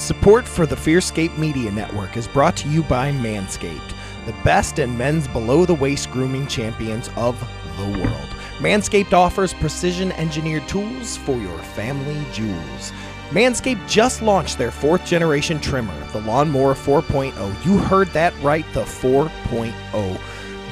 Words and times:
Support 0.00 0.48
for 0.48 0.64
the 0.64 0.76
Fearscape 0.76 1.36
Media 1.36 1.70
Network 1.70 2.16
is 2.16 2.26
brought 2.26 2.56
to 2.56 2.68
you 2.70 2.82
by 2.82 3.12
Manscaped, 3.12 3.92
the 4.24 4.32
best 4.42 4.78
in 4.78 4.96
men's 4.96 5.28
below 5.28 5.66
the 5.66 5.74
waist 5.74 6.10
grooming 6.10 6.46
champions 6.46 7.10
of 7.16 7.38
the 7.76 7.84
world. 7.98 8.28
Manscaped 8.60 9.12
offers 9.12 9.52
precision 9.52 10.10
engineered 10.12 10.66
tools 10.66 11.18
for 11.18 11.36
your 11.36 11.58
family 11.58 12.24
jewels. 12.32 12.92
Manscaped 13.28 13.86
just 13.86 14.22
launched 14.22 14.56
their 14.56 14.70
fourth 14.70 15.04
generation 15.04 15.60
trimmer, 15.60 16.06
the 16.12 16.22
Lawnmower 16.22 16.74
4.0. 16.74 17.66
You 17.66 17.76
heard 17.76 18.08
that 18.14 18.32
right, 18.42 18.64
the 18.72 18.84
4.0. 18.84 20.20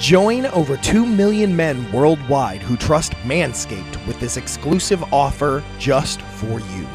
Join 0.01 0.47
over 0.47 0.79
2 0.79 1.05
million 1.05 1.55
men 1.55 1.92
worldwide 1.92 2.62
who 2.62 2.79
trust 2.79 3.12
Manscaped 3.24 4.06
with 4.06 4.19
this 4.20 4.38
exclusive 4.38 5.02
offer 5.12 5.62
just 5.79 6.23
for 6.23 6.60
you. 6.60 6.88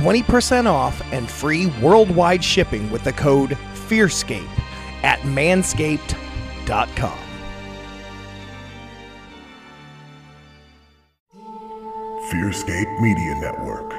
20% 0.00 0.64
off 0.64 1.02
and 1.12 1.30
free 1.30 1.66
worldwide 1.82 2.42
shipping 2.42 2.90
with 2.90 3.04
the 3.04 3.12
code 3.12 3.50
FEARSCAPE 3.86 4.48
at 5.02 5.18
manscaped.com. 5.20 7.18
Fearscape 12.30 13.00
Media 13.02 13.34
Network, 13.40 13.92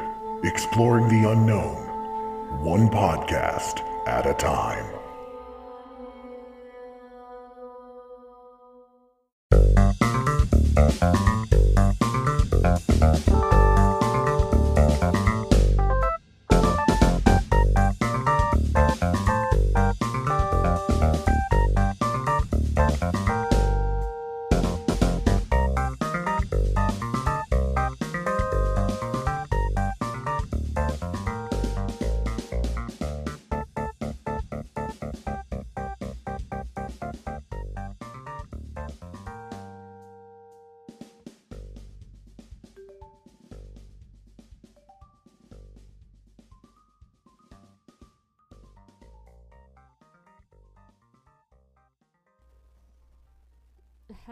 exploring 0.44 1.08
the 1.10 1.30
unknown, 1.30 2.64
one 2.64 2.90
podcast 2.90 3.82
at 4.08 4.26
a 4.26 4.34
time. 4.34 5.01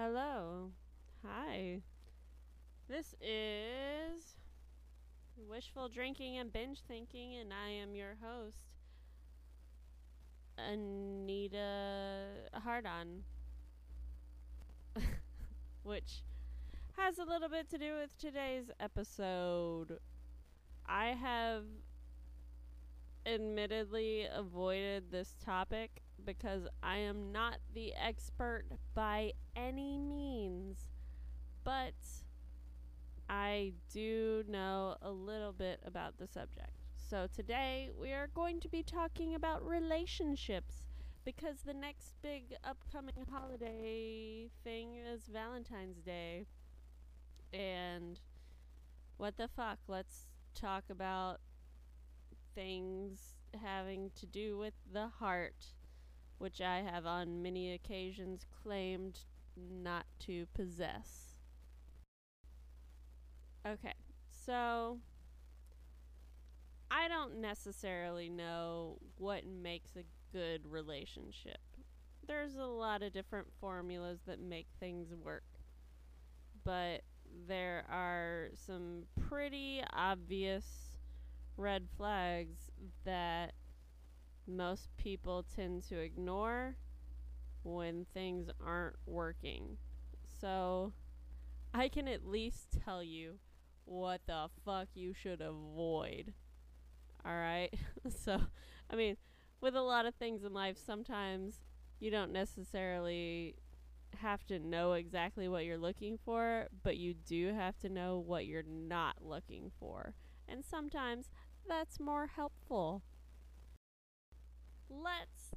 Hello. 0.02 0.72
Hi. 1.28 1.81
This 2.88 3.16
is 3.22 4.38
Wishful 5.36 5.89
Drinking 5.89 6.38
and 6.38 6.53
Binge 6.53 6.80
Thinking, 6.88 7.36
and 7.36 7.52
I 7.52 7.72
am 7.72 7.95
your 7.95 8.16
host, 8.23 8.64
Anita 10.58 12.28
Hardon. 12.53 13.25
Which 15.83 16.23
has 16.95 17.19
a 17.19 17.25
little 17.25 17.50
bit 17.50 17.69
to 17.72 17.78
do 17.78 17.95
with 18.00 18.17
today's 18.17 18.72
episode. 18.80 20.00
I 20.88 21.08
have 21.08 21.66
admittedly 23.25 24.28
avoided 24.34 25.11
this 25.11 25.36
topic 25.44 26.03
because 26.25 26.68
I 26.84 26.97
am 26.97 27.31
not 27.31 27.57
the 27.74 27.94
expert 27.94 28.66
by 28.94 29.34
any 29.56 29.97
means, 29.97 30.90
but 31.63 31.94
I 33.30 33.74
do 33.94 34.44
know 34.47 34.97
a 35.02 35.12
little 35.12 35.53
bit 35.53 35.80
about 35.85 36.18
the 36.18 36.28
subject. 36.28 36.72
So 36.96 37.28
today 37.34 37.90
we 38.00 38.12
are 38.12 38.28
going 38.28 38.59
to 38.62 38.69
be 38.69 38.84
talking 38.84 39.34
about 39.35 39.66
relationships 39.66 40.88
because 41.25 41.62
the 41.66 41.74
next 41.74 42.13
big 42.22 42.56
upcoming 42.63 43.25
holiday 43.31 44.50
thing 44.63 44.96
is 44.96 45.24
Valentine's 45.31 46.01
Day. 46.01 46.46
And 47.53 48.19
what 49.18 49.38
the 49.38 49.47
fuck? 49.47 49.80
Let's 49.88 50.28
talk 50.56 50.86
about 50.90 51.40
things 52.56 53.36
having 53.63 54.12
to 54.19 54.25
do 54.25 54.57
with 54.57 54.74
the 54.91 55.07
heart 55.07 55.66
which 56.39 56.61
I 56.61 56.81
have 56.81 57.05
on 57.05 57.44
many 57.44 57.73
occasions 57.73 58.45
claimed 58.63 59.19
not 59.55 60.05
to 60.25 60.47
possess. 60.53 61.35
Okay, 63.67 63.94
so 64.29 65.00
I 66.89 67.07
don't 67.07 67.39
necessarily 67.39 68.29
know 68.29 68.97
what 69.17 69.45
makes 69.45 69.95
a 69.95 70.05
good 70.31 70.66
relationship. 70.66 71.59
There's 72.25 72.56
a 72.56 72.66
lot 72.66 73.03
of 73.03 73.13
different 73.13 73.47
formulas 73.59 74.21
that 74.25 74.39
make 74.39 74.67
things 74.79 75.13
work, 75.13 75.44
but 76.63 77.01
there 77.47 77.85
are 77.89 78.50
some 78.53 79.03
pretty 79.27 79.83
obvious 79.94 80.66
red 81.57 81.88
flags 81.97 82.71
that 83.03 83.53
most 84.50 84.90
people 84.98 85.46
tend 85.56 85.84
to 85.90 85.98
ignore 85.98 86.76
when 87.64 88.06
things 88.14 88.50
aren't 88.66 88.96
working. 89.06 89.78
So, 90.42 90.94
I 91.74 91.88
can 91.88 92.08
at 92.08 92.26
least 92.26 92.78
tell 92.84 93.04
you 93.04 93.40
what 93.86 94.22
the 94.28 94.48
fuck 94.66 94.88
you 94.94 95.14
should 95.14 95.42
avoid. 95.42 96.34
Alright? 97.26 97.74
so, 98.10 98.40
I 98.90 98.96
mean, 98.96 99.18
with 99.62 99.76
a 99.76 99.82
lot 99.82 100.06
of 100.06 100.16
things 100.16 100.44
in 100.44 100.54
life, 100.54 100.78
sometimes 100.84 101.60
you 102.00 102.10
don't 102.12 102.31
necessarily 102.31 103.56
have 104.18 104.46
to 104.48 104.60
know 104.60 104.94
exactly 104.94 105.48
what 105.48 105.66
you're 105.66 105.78
looking 105.78 106.18
for, 106.24 106.68
but 106.84 106.98
you 106.98 107.14
do 107.14 107.54
have 107.54 107.78
to 107.80 107.90
know 107.90 108.18
what 108.18 108.46
you're 108.46 108.64
not 108.64 109.18
looking 109.22 109.72
for. 109.80 110.14
And 110.48 110.64
sometimes 110.66 111.30
that's 111.68 112.00
more 112.00 112.28
helpful 112.36 113.04
let's 114.89 115.51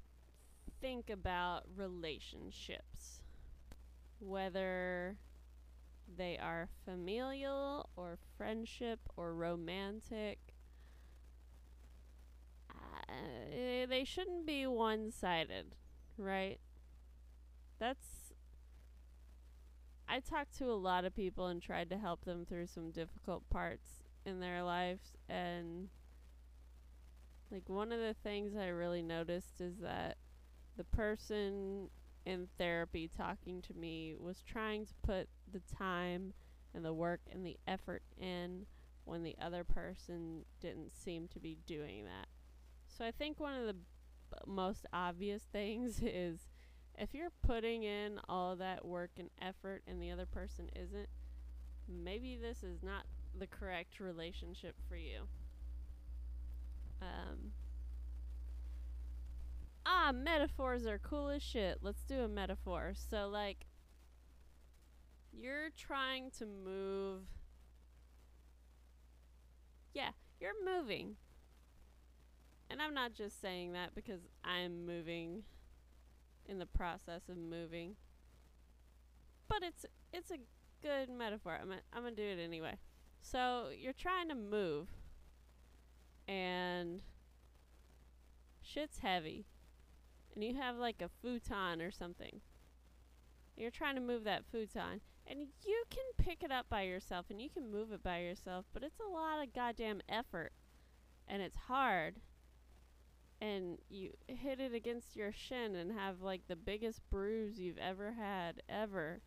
think 0.81 1.11
about 1.11 1.65
relationships. 1.77 3.21
Whether 4.21 5.17
they 6.17 6.39
are 6.39 6.69
familial 6.85 7.89
or 7.97 8.19
friendship 8.37 9.01
or 9.17 9.35
romantic. 9.35 10.39
Uh, 12.71 13.87
they 13.89 14.05
shouldn't 14.05 14.47
be 14.47 14.67
one 14.67 15.11
sided, 15.11 15.77
right? 16.17 16.59
That's. 17.79 18.33
I 20.09 20.21
talked 20.21 20.57
to 20.59 20.67
a 20.67 20.75
lot 20.75 21.05
of 21.05 21.15
people 21.15 21.47
and 21.47 21.63
tried 21.63 21.89
to 21.91 21.97
help 21.97 22.25
them 22.25 22.45
through 22.45 22.67
some 22.67 22.91
difficult 22.91 23.49
parts 23.49 24.03
in 24.27 24.41
their 24.41 24.63
lives, 24.63 25.17
and 25.29 25.89
like 27.53 27.69
one 27.69 27.93
of 27.93 28.01
the 28.01 28.15
things 28.23 28.57
I 28.57 28.69
really 28.69 29.03
noticed 29.03 29.61
is 29.61 29.79
that 29.83 30.17
the 30.77 30.85
person 30.85 31.91
in 32.25 32.49
therapy 32.57 33.11
talking 33.15 33.61
to 33.63 33.75
me 33.75 34.15
was 34.19 34.43
trying 34.43 34.87
to 34.87 34.95
put 35.03 35.29
the 35.53 35.61
time 35.77 36.33
and 36.75 36.85
the 36.85 36.95
work 36.95 37.21
and 37.31 37.45
the 37.45 37.59
effort 37.69 38.03
in 38.17 38.65
when 39.05 39.23
the 39.23 39.37
other 39.41 39.65
person 39.65 40.45
didn't 40.61 40.95
seem 40.95 41.29
to 41.29 41.39
be 41.39 41.59
doing 41.67 42.05
that. 42.05 42.29
So 42.87 43.05
I 43.05 43.11
think 43.11 43.39
one 43.39 43.55
of 43.55 43.67
the 43.67 43.75
b- 43.75 44.39
most 44.47 44.87
obvious 44.93 45.43
things 45.53 46.01
is 46.03 46.49
if 46.97 47.13
you're 47.13 47.33
putting 47.43 47.83
in 47.83 48.19
all 48.29 48.57
that 48.57 48.85
work 48.85 49.11
and 49.19 49.29
effort 49.41 49.83
and 49.87 50.01
the 50.01 50.11
other 50.11 50.27
person 50.27 50.71
isn't, 50.75 51.09
maybe 51.89 52.39
this 52.41 52.63
is 52.63 52.83
not 52.83 53.05
the 53.39 53.47
correct 53.47 53.99
relationship 54.01 54.77
for 54.89 54.97
you. 54.97 55.27
Um, 57.03 57.53
ah, 59.85 60.13
metaphors 60.13 60.87
are 60.87 60.99
cool 60.99 61.29
as 61.29 61.43
shit. 61.43 61.79
Let's 61.83 62.03
do 62.05 62.21
a 62.21 62.29
metaphor. 62.29 62.95
So, 62.95 63.29
like, 63.29 63.67
you're 65.33 65.71
trying 65.77 66.31
to 66.39 66.47
move. 66.47 67.23
Yeah, 69.93 70.11
you're 70.41 70.53
moving. 70.65 71.17
And 72.71 72.81
I'm 72.81 72.95
not 72.95 73.13
just 73.13 73.41
saying 73.41 73.73
that 73.73 73.95
because 73.95 74.21
I'm 74.45 74.87
moving 74.87 75.43
in 76.47 76.59
the 76.59 76.67
process 76.67 77.29
of 77.29 77.37
moving. 77.37 77.97
But 79.49 79.63
it's 79.63 79.85
it's 80.13 80.31
a 80.31 80.39
good 80.83 81.11
metaphor. 81.11 81.59
I'm 81.61 81.69
gonna, 81.69 81.83
I'm 81.93 82.05
to 82.05 82.11
do 82.11 82.23
it 82.23 82.43
anyway. 82.43 82.77
So, 83.21 83.67
you're 83.77 83.93
trying 83.93 84.29
to 84.31 84.35
move 84.35 84.89
and 86.29 87.01
shit's 88.63 88.99
heavy, 88.99 89.47
and 90.35 90.43
you 90.43 90.55
have 90.55 90.77
like 90.77 91.03
a 91.03 91.11
futon 91.21 91.81
or 91.81 91.91
something. 91.91 92.41
You're 93.57 93.71
trying 93.71 93.97
to 93.97 94.01
move 94.01 94.25
that 94.25 94.45
futon, 94.51 95.01
and 95.27 95.49
you 95.65 95.85
can 95.91 96.05
pick 96.17 96.43
it 96.43 96.51
up 96.51 96.69
by 96.69 96.83
yourself 96.83 97.27
and 97.31 97.41
you 97.41 97.51
can 97.51 97.71
move 97.71 97.93
it 97.93 98.03
by 98.03 98.21
yourself, 98.21 98.65
but 98.73 98.83
it's 98.83 99.01
a 99.01 99.13
lot 99.13 99.43
of 99.43 99.53
goddamn 99.53 100.01
effort, 100.09 100.53
and 101.29 101.43
it's 101.43 101.57
hard. 101.69 102.17
And 103.41 103.79
you 103.89 104.13
hit 104.29 104.61
it 104.61 104.73
against 104.73 105.17
your 105.17 105.33
shin 105.33 105.75
and 105.75 105.91
have 105.93 106.23
like 106.23 106.43
the 106.47 106.55
biggest 106.55 107.01
bruise 107.11 107.59
you've 107.59 107.79
ever 107.79 108.13
had, 108.13 108.63
ever, 108.69 109.21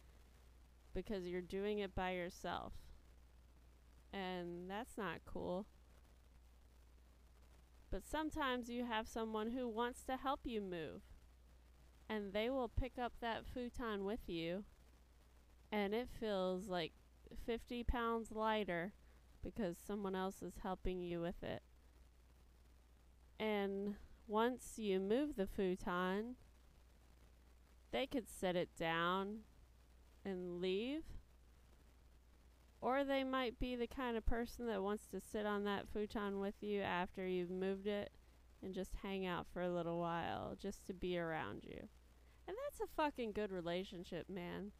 because 0.93 1.27
you're 1.27 1.41
doing 1.41 1.79
it 1.79 1.93
by 1.93 2.11
yourself. 2.11 2.73
And 4.13 4.69
that's 4.69 4.97
not 4.97 5.19
cool. 5.25 5.65
But 7.95 8.05
sometimes 8.05 8.69
you 8.69 8.83
have 8.83 9.07
someone 9.07 9.51
who 9.51 9.69
wants 9.69 10.03
to 10.03 10.17
help 10.17 10.41
you 10.43 10.59
move. 10.59 11.03
And 12.09 12.33
they 12.33 12.49
will 12.49 12.67
pick 12.67 12.99
up 13.01 13.13
that 13.21 13.45
futon 13.45 14.03
with 14.03 14.27
you. 14.27 14.65
And 15.71 15.93
it 15.93 16.09
feels 16.19 16.67
like 16.67 16.91
50 17.45 17.85
pounds 17.85 18.33
lighter 18.33 18.91
because 19.41 19.77
someone 19.77 20.13
else 20.13 20.41
is 20.41 20.55
helping 20.61 20.99
you 20.99 21.21
with 21.21 21.41
it. 21.41 21.63
And 23.39 23.95
once 24.27 24.73
you 24.75 24.99
move 24.99 25.37
the 25.37 25.47
futon, 25.47 26.35
they 27.91 28.07
could 28.07 28.27
set 28.27 28.57
it 28.57 28.75
down 28.77 29.37
and 30.25 30.59
leave. 30.59 31.03
Or 32.85 33.03
they 33.03 33.23
might 33.23 33.57
be 33.57 33.75
the 33.75 33.87
kind 33.87 34.15
of 34.15 34.27
person 34.27 34.67
that 34.67 34.83
wants 34.83 35.07
to 35.07 35.19
sit 35.19 35.47
on 35.47 35.63
that 35.63 35.87
futon 35.91 36.39
with 36.39 36.53
you 36.61 36.83
after 36.83 37.25
you've 37.25 37.49
moved 37.49 37.87
it 37.87 38.11
and 38.61 38.75
just 38.75 38.91
hang 39.01 39.25
out 39.25 39.47
for 39.51 39.63
a 39.63 39.73
little 39.73 39.99
while 39.99 40.55
just 40.55 40.85
to 40.85 40.93
be 40.93 41.17
around 41.17 41.63
you. 41.63 41.79
And 42.47 42.55
that's 42.63 42.79
a 42.81 42.95
fucking 42.95 43.31
good 43.31 43.51
relationship, 43.51 44.29
man. 44.29 44.71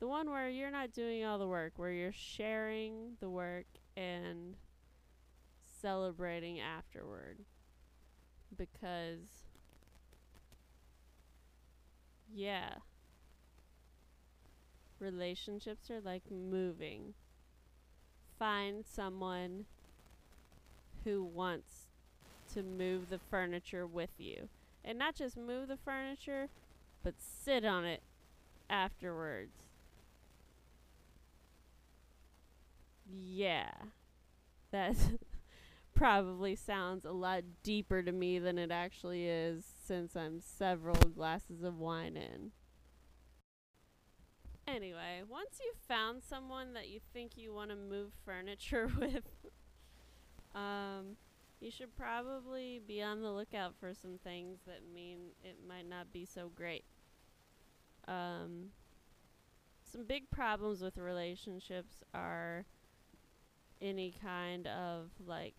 The 0.00 0.06
one 0.06 0.28
where 0.28 0.50
you're 0.50 0.70
not 0.70 0.92
doing 0.92 1.24
all 1.24 1.38
the 1.38 1.48
work, 1.48 1.72
where 1.76 1.92
you're 1.92 2.12
sharing 2.12 3.12
the 3.20 3.30
work 3.30 3.64
and 3.96 4.56
celebrating 5.80 6.60
afterward. 6.60 7.38
Because, 8.54 9.46
yeah, 12.30 12.74
relationships 15.02 15.90
are 15.90 16.00
like 16.00 16.30
moving. 16.30 17.14
Find 18.38 18.84
someone 18.86 19.66
who 21.04 21.22
wants 21.24 21.88
to 22.54 22.62
move 22.62 23.10
the 23.10 23.18
furniture 23.30 23.86
with 23.86 24.10
you. 24.18 24.48
And 24.84 24.98
not 24.98 25.14
just 25.14 25.36
move 25.36 25.68
the 25.68 25.76
furniture, 25.76 26.48
but 27.02 27.14
sit 27.20 27.64
on 27.64 27.84
it 27.84 28.02
afterwards. 28.70 29.52
Yeah. 33.10 33.70
That 34.70 34.96
probably 35.94 36.56
sounds 36.56 37.04
a 37.04 37.12
lot 37.12 37.44
deeper 37.62 38.02
to 38.02 38.12
me 38.12 38.38
than 38.38 38.58
it 38.58 38.70
actually 38.70 39.26
is 39.28 39.64
since 39.86 40.16
I'm 40.16 40.40
several 40.40 40.96
glasses 41.14 41.62
of 41.62 41.78
wine 41.78 42.16
in. 42.16 42.52
Anyway, 44.66 45.22
once 45.28 45.60
you've 45.64 45.76
found 45.88 46.22
someone 46.22 46.72
that 46.74 46.88
you 46.88 47.00
think 47.12 47.36
you 47.36 47.52
want 47.52 47.70
to 47.70 47.76
move 47.76 48.12
furniture 48.24 48.88
with, 48.98 49.24
um, 50.54 51.16
you 51.60 51.70
should 51.70 51.94
probably 51.96 52.80
be 52.86 53.02
on 53.02 53.22
the 53.22 53.30
lookout 53.30 53.74
for 53.78 53.92
some 53.94 54.18
things 54.22 54.60
that 54.66 54.80
mean 54.94 55.18
it 55.42 55.56
might 55.68 55.88
not 55.88 56.12
be 56.12 56.24
so 56.24 56.50
great. 56.54 56.84
Um, 58.06 58.70
some 59.90 60.04
big 60.04 60.30
problems 60.30 60.80
with 60.80 60.96
relationships 60.96 62.02
are 62.14 62.64
any 63.80 64.14
kind 64.22 64.66
of 64.68 65.10
like 65.26 65.54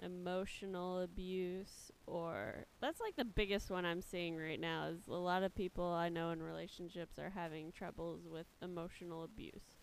emotional 0.00 1.00
abuse 1.00 1.90
or 2.06 2.66
that's 2.80 3.00
like 3.00 3.16
the 3.16 3.24
biggest 3.24 3.70
one 3.70 3.84
I'm 3.84 4.00
seeing 4.00 4.36
right 4.36 4.60
now 4.60 4.88
is 4.88 5.08
a 5.08 5.12
lot 5.12 5.42
of 5.42 5.54
people 5.54 5.84
I 5.84 6.08
know 6.08 6.30
in 6.30 6.42
relationships 6.42 7.18
are 7.18 7.30
having 7.30 7.72
troubles 7.72 8.20
with 8.30 8.46
emotional 8.62 9.24
abuse. 9.24 9.76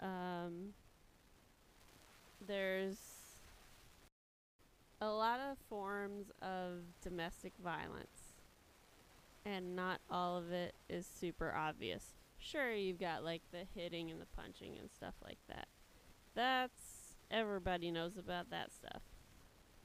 Um, 0.00 0.74
there's 2.46 2.98
a 5.00 5.08
lot 5.08 5.40
of 5.40 5.58
forms 5.68 6.30
of 6.40 6.82
domestic 7.02 7.52
violence 7.62 8.34
and 9.44 9.74
not 9.74 10.00
all 10.10 10.36
of 10.36 10.52
it 10.52 10.74
is 10.88 11.06
super 11.06 11.54
obvious. 11.54 12.14
Sure, 12.38 12.72
you've 12.72 13.00
got 13.00 13.24
like 13.24 13.42
the 13.52 13.64
hitting 13.74 14.10
and 14.10 14.20
the 14.20 14.26
punching 14.36 14.76
and 14.78 14.90
stuff 14.90 15.14
like 15.24 15.38
that. 15.48 15.68
That's 16.34 17.16
everybody 17.30 17.90
knows 17.90 18.16
about 18.16 18.50
that 18.50 18.72
stuff. 18.72 19.02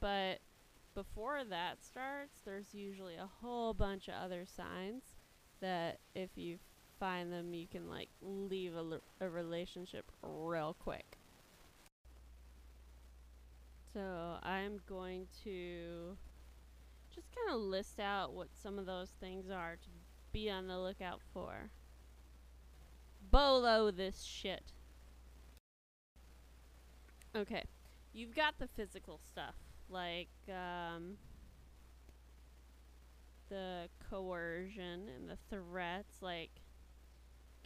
But 0.00 0.38
before 0.94 1.42
that 1.48 1.84
starts, 1.84 2.40
there's 2.44 2.74
usually 2.74 3.16
a 3.16 3.28
whole 3.40 3.74
bunch 3.74 4.08
of 4.08 4.14
other 4.14 4.44
signs 4.46 5.14
that 5.60 5.98
if 6.14 6.30
you 6.36 6.58
find 6.98 7.32
them, 7.32 7.54
you 7.54 7.66
can 7.66 7.88
like 7.88 8.08
leave 8.20 8.74
a, 8.74 8.78
l- 8.78 9.02
a 9.20 9.28
relationship 9.28 10.10
real 10.22 10.76
quick. 10.78 11.18
So 13.92 14.38
I'm 14.42 14.80
going 14.88 15.26
to 15.44 16.16
just 17.14 17.28
kind 17.34 17.54
of 17.54 17.60
list 17.60 17.98
out 17.98 18.32
what 18.32 18.48
some 18.52 18.78
of 18.78 18.86
those 18.86 19.10
things 19.20 19.50
are 19.50 19.76
to 19.76 19.88
be 20.32 20.50
on 20.50 20.66
the 20.68 20.78
lookout 20.78 21.20
for. 21.32 21.70
Bolo 23.30 23.90
this 23.90 24.22
shit. 24.22 24.72
Okay, 27.36 27.64
you've 28.12 28.34
got 28.34 28.58
the 28.58 28.68
physical 28.68 29.20
stuff 29.22 29.54
like 29.90 30.28
um, 30.48 31.16
the 33.48 33.88
coercion 34.10 35.08
and 35.14 35.28
the 35.28 35.38
threats, 35.50 36.16
like 36.20 36.50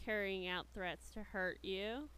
carrying 0.05 0.47
out 0.49 0.67
threats 0.75 1.11
to 1.11 1.23
hurt 1.23 1.59
you, 1.63 2.09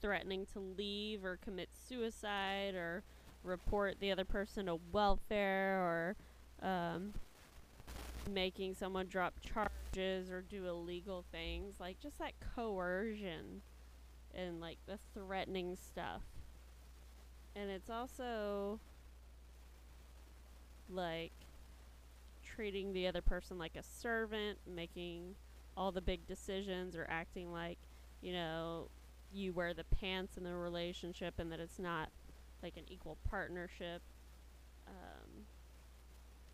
threatening 0.00 0.46
to 0.52 0.60
leave 0.60 1.24
or 1.24 1.36
commit 1.36 1.70
suicide 1.72 2.74
or 2.74 3.02
report 3.42 4.00
the 4.00 4.10
other 4.10 4.24
person 4.24 4.66
to 4.66 4.78
welfare 4.92 5.78
or 5.80 6.16
um, 6.66 7.14
making 8.26 8.74
someone 8.74 9.06
drop 9.06 9.34
charges 9.40 10.30
or 10.30 10.42
do 10.42 10.66
illegal 10.66 11.24
things 11.30 11.78
like 11.78 12.00
just 12.00 12.18
that 12.18 12.32
coercion 12.54 13.62
and 14.34 14.60
like 14.60 14.78
the 14.86 14.98
threatening 15.12 15.76
stuff. 15.76 16.22
And 17.54 17.70
it's 17.70 17.88
also 17.90 18.80
like 20.88 21.32
treating 22.44 22.92
the 22.92 23.06
other 23.06 23.22
person 23.22 23.58
like 23.58 23.76
a 23.76 23.82
servant, 23.82 24.58
making 24.66 25.34
all 25.76 25.92
the 25.92 26.00
big 26.00 26.26
decisions, 26.26 26.94
or 26.94 27.06
acting 27.10 27.52
like, 27.52 27.78
you 28.20 28.32
know, 28.32 28.88
you 29.32 29.52
wear 29.52 29.74
the 29.74 29.84
pants 29.84 30.36
in 30.36 30.44
the 30.44 30.54
relationship 30.54 31.34
and 31.38 31.50
that 31.50 31.60
it's 31.60 31.78
not 31.78 32.08
like 32.62 32.76
an 32.76 32.84
equal 32.88 33.18
partnership. 33.28 34.00
Um, 34.86 35.46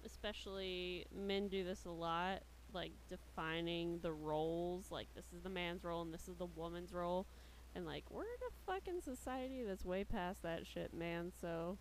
especially 0.04 1.06
men 1.14 1.49
do 1.49 1.64
this 1.64 1.84
a 1.84 1.90
lot, 1.90 2.40
like 2.72 2.92
defining 3.08 3.99
the 4.02 4.12
roles, 4.12 4.90
like 4.90 5.08
this 5.14 5.26
is 5.37 5.42
the 5.42 5.50
man's 5.50 5.84
role 5.84 6.02
and 6.02 6.12
this 6.12 6.28
is 6.28 6.37
the 6.37 6.46
woman's 6.46 6.92
role. 6.92 7.26
And 7.75 7.87
like 7.87 8.04
we're 8.10 8.22
in 8.22 8.28
a 8.49 8.72
fucking 8.72 9.00
society 9.02 9.62
that's 9.66 9.84
way 9.84 10.04
past 10.04 10.42
that 10.42 10.66
shit, 10.66 10.94
man. 10.94 11.32
So 11.40 11.78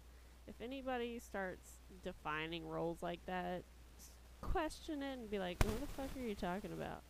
if 0.49 0.55
anybody 0.61 1.19
starts 1.19 1.69
defining 2.03 2.67
roles 2.67 3.03
like 3.03 3.23
that, 3.27 3.63
question 4.41 5.03
it 5.03 5.19
and 5.19 5.29
be 5.29 5.37
like, 5.37 5.63
what 5.63 5.79
the 5.79 5.87
fuck 5.87 6.09
are 6.17 6.27
you 6.27 6.35
talking 6.35 6.73
about? 6.73 7.03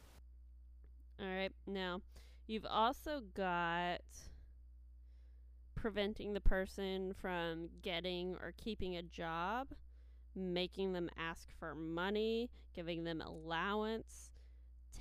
Alright, 1.21 1.53
now, 1.65 2.01
you've 2.47 2.65
also 2.69 3.21
got 3.35 4.01
preventing 5.75 6.33
the 6.33 6.41
person 6.41 7.13
from 7.21 7.69
getting 7.81 8.35
or 8.35 8.53
keeping 8.57 8.97
a 8.97 9.01
job, 9.03 9.67
making 10.35 10.91
them 10.91 11.09
ask 11.17 11.47
for 11.59 11.73
money, 11.73 12.49
giving 12.75 13.05
them 13.05 13.21
allowance, 13.21 14.31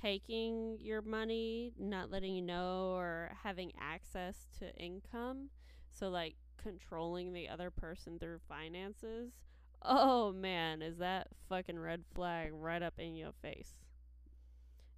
taking 0.01 0.77
your 0.79 1.01
money, 1.01 1.73
not 1.77 2.09
letting 2.09 2.33
you 2.35 2.41
know, 2.41 2.93
or 2.95 3.31
having 3.43 3.73
access 3.79 4.47
to 4.59 4.73
income. 4.75 5.49
So, 5.91 6.07
like, 6.09 6.35
controlling 6.61 7.33
the 7.33 7.49
other 7.49 7.69
person 7.69 8.19
through 8.19 8.39
finances, 8.47 9.31
oh 9.81 10.31
man, 10.31 10.81
is 10.81 10.97
that 10.97 11.27
fucking 11.47 11.79
red 11.79 12.03
flag 12.13 12.51
right 12.53 12.81
up 12.81 12.95
in 12.97 13.15
your 13.15 13.31
face. 13.41 13.73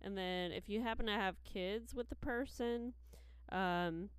And 0.02 0.18
then 0.18 0.52
if 0.52 0.68
you 0.68 0.82
happen 0.82 1.06
to 1.06 1.12
have 1.12 1.36
kids 1.44 1.94
with 1.94 2.10
the 2.10 2.16
person, 2.16 2.94
um, 3.52 4.10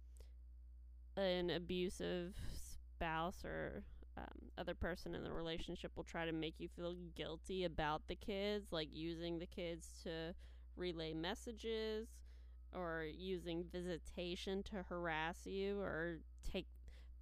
an 1.17 1.51
abusive 1.51 2.35
spouse 2.55 3.45
or 3.45 3.83
um, 4.17 4.51
other 4.59 4.75
person 4.75 5.15
in 5.15 5.25
the 5.25 5.33
relationship 5.33 5.93
will 5.97 6.05
try 6.05 6.25
to 6.25 6.33
make 6.33 6.55
you 6.59 6.69
feel 6.69 6.95
guilty 7.17 7.65
about 7.65 8.03
the 8.09 8.15
kids, 8.15 8.71
like 8.71 8.89
using 8.93 9.39
the 9.39 9.47
kids 9.47 9.89
to 10.05 10.35
relay 10.77 11.13
messages 11.13 12.09
or 12.75 13.05
using 13.05 13.65
visitation 13.73 14.63
to 14.63 14.85
harass 14.89 15.47
you 15.47 15.81
or 15.81 16.19
take 16.51 16.67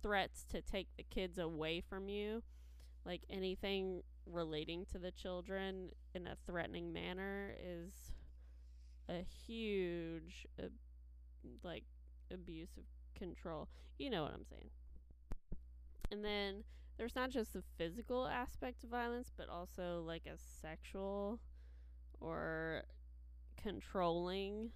threats 0.03 0.45
to 0.51 0.61
take 0.61 0.89
the 0.97 1.03
kids 1.03 1.39
away 1.39 1.81
from 1.81 2.09
you. 2.09 2.43
Like 3.05 3.23
anything 3.31 4.03
relating 4.27 4.85
to 4.93 4.99
the 4.99 5.11
children 5.11 5.91
in 6.15 6.27
a 6.27 6.37
threatening 6.47 6.93
manner 6.93 7.55
is 7.63 8.13
a 9.09 9.25
huge 9.47 10.47
uh, 10.63 10.67
like 11.63 11.85
abuse 12.33 12.71
of 12.77 12.85
control. 13.19 13.69
You 13.99 14.11
know 14.11 14.23
what 14.23 14.33
I'm 14.33 14.45
saying. 14.45 14.71
And 16.13 16.25
then 16.25 16.65
there's 16.99 17.17
not 17.17 17.31
just 17.31 17.53
the 17.53 17.63
physical 17.79 18.27
aspect 18.27 18.85
of 18.85 18.91
violence, 18.91 19.33
but 19.37 19.49
also 19.49 20.03
like 20.07 20.27
a 20.27 20.37
sexual 20.61 21.41
or 22.21 22.83
controlling 23.63 24.71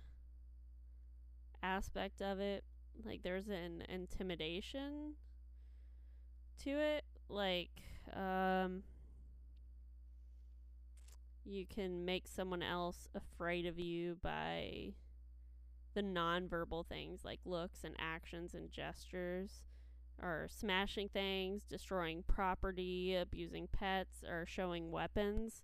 aspect 1.63 2.23
of 2.23 2.41
it. 2.41 2.65
Like 3.05 3.23
there's 3.23 3.49
an 3.49 3.85
intimidation 3.89 5.15
to 6.65 6.71
it. 6.71 7.05
Like, 7.29 7.71
um, 8.13 8.83
you 11.45 11.67
can 11.67 12.05
make 12.05 12.27
someone 12.27 12.63
else 12.63 13.09
afraid 13.15 13.67
of 13.67 13.79
you 13.79 14.17
by 14.23 14.93
the 15.95 16.03
nonverbal 16.03 16.87
things 16.87 17.25
like 17.25 17.41
looks 17.45 17.85
and 17.85 17.95
actions 17.99 18.55
and 18.55 18.71
gestures 18.71 19.65
or 20.21 20.49
smashing 20.49 21.09
things, 21.09 21.63
destroying 21.69 22.23
property, 22.27 23.15
abusing 23.15 23.69
pets, 23.73 24.23
or 24.29 24.47
showing 24.47 24.91
weapons. 24.91 25.63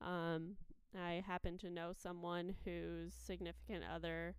Um, 0.00 0.56
I 0.98 1.22
happen 1.26 1.58
to 1.58 1.70
know 1.70 1.92
someone 1.96 2.54
whose 2.64 3.14
significant 3.14 3.84
other, 3.92 4.34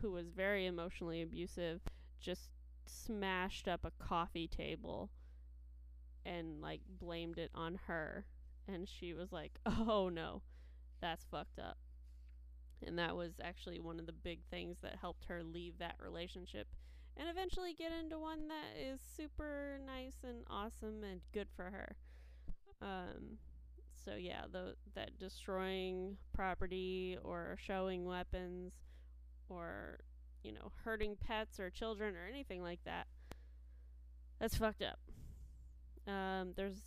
who 0.00 0.10
was 0.10 0.28
very 0.28 0.66
emotionally 0.66 1.22
abusive, 1.22 1.80
just 2.20 2.50
smashed 2.86 3.66
up 3.68 3.84
a 3.84 4.04
coffee 4.04 4.48
table 4.48 5.10
and 6.24 6.60
like 6.60 6.80
blamed 6.88 7.38
it 7.38 7.50
on 7.54 7.78
her. 7.86 8.24
And 8.68 8.88
she 8.88 9.14
was 9.14 9.32
like, 9.32 9.52
oh 9.66 10.08
no, 10.08 10.42
that's 11.00 11.24
fucked 11.30 11.58
up. 11.58 11.78
And 12.86 12.98
that 12.98 13.16
was 13.16 13.32
actually 13.42 13.80
one 13.80 13.98
of 13.98 14.06
the 14.06 14.12
big 14.12 14.40
things 14.50 14.78
that 14.82 14.96
helped 15.00 15.24
her 15.26 15.42
leave 15.42 15.78
that 15.78 15.94
relationship 16.02 16.68
and 17.16 17.28
eventually 17.28 17.72
get 17.72 17.92
into 17.92 18.18
one 18.18 18.48
that 18.48 18.78
is 18.78 19.00
super 19.16 19.78
nice 19.86 20.16
and 20.22 20.44
awesome 20.50 21.02
and 21.02 21.20
good 21.32 21.48
for 21.56 21.64
her. 21.64 21.96
Um, 22.82 23.38
so 24.04 24.14
yeah, 24.16 24.42
the 24.52 24.74
that 24.94 25.18
destroying 25.18 26.16
property 26.34 27.16
or 27.24 27.56
showing 27.58 28.04
weapons 28.04 28.74
or 29.48 29.98
you 30.42 30.52
know 30.52 30.72
hurting 30.84 31.16
pets 31.16 31.58
or 31.58 31.70
children 31.70 32.14
or 32.14 32.26
anything 32.28 32.62
like 32.62 32.80
that. 32.84 33.06
That's 34.40 34.56
fucked 34.56 34.82
up. 34.82 34.98
Um, 36.12 36.52
there's 36.56 36.78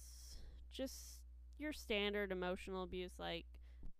just 0.71 1.19
your 1.57 1.73
standard 1.73 2.31
emotional 2.31 2.83
abuse 2.83 3.11
like 3.19 3.45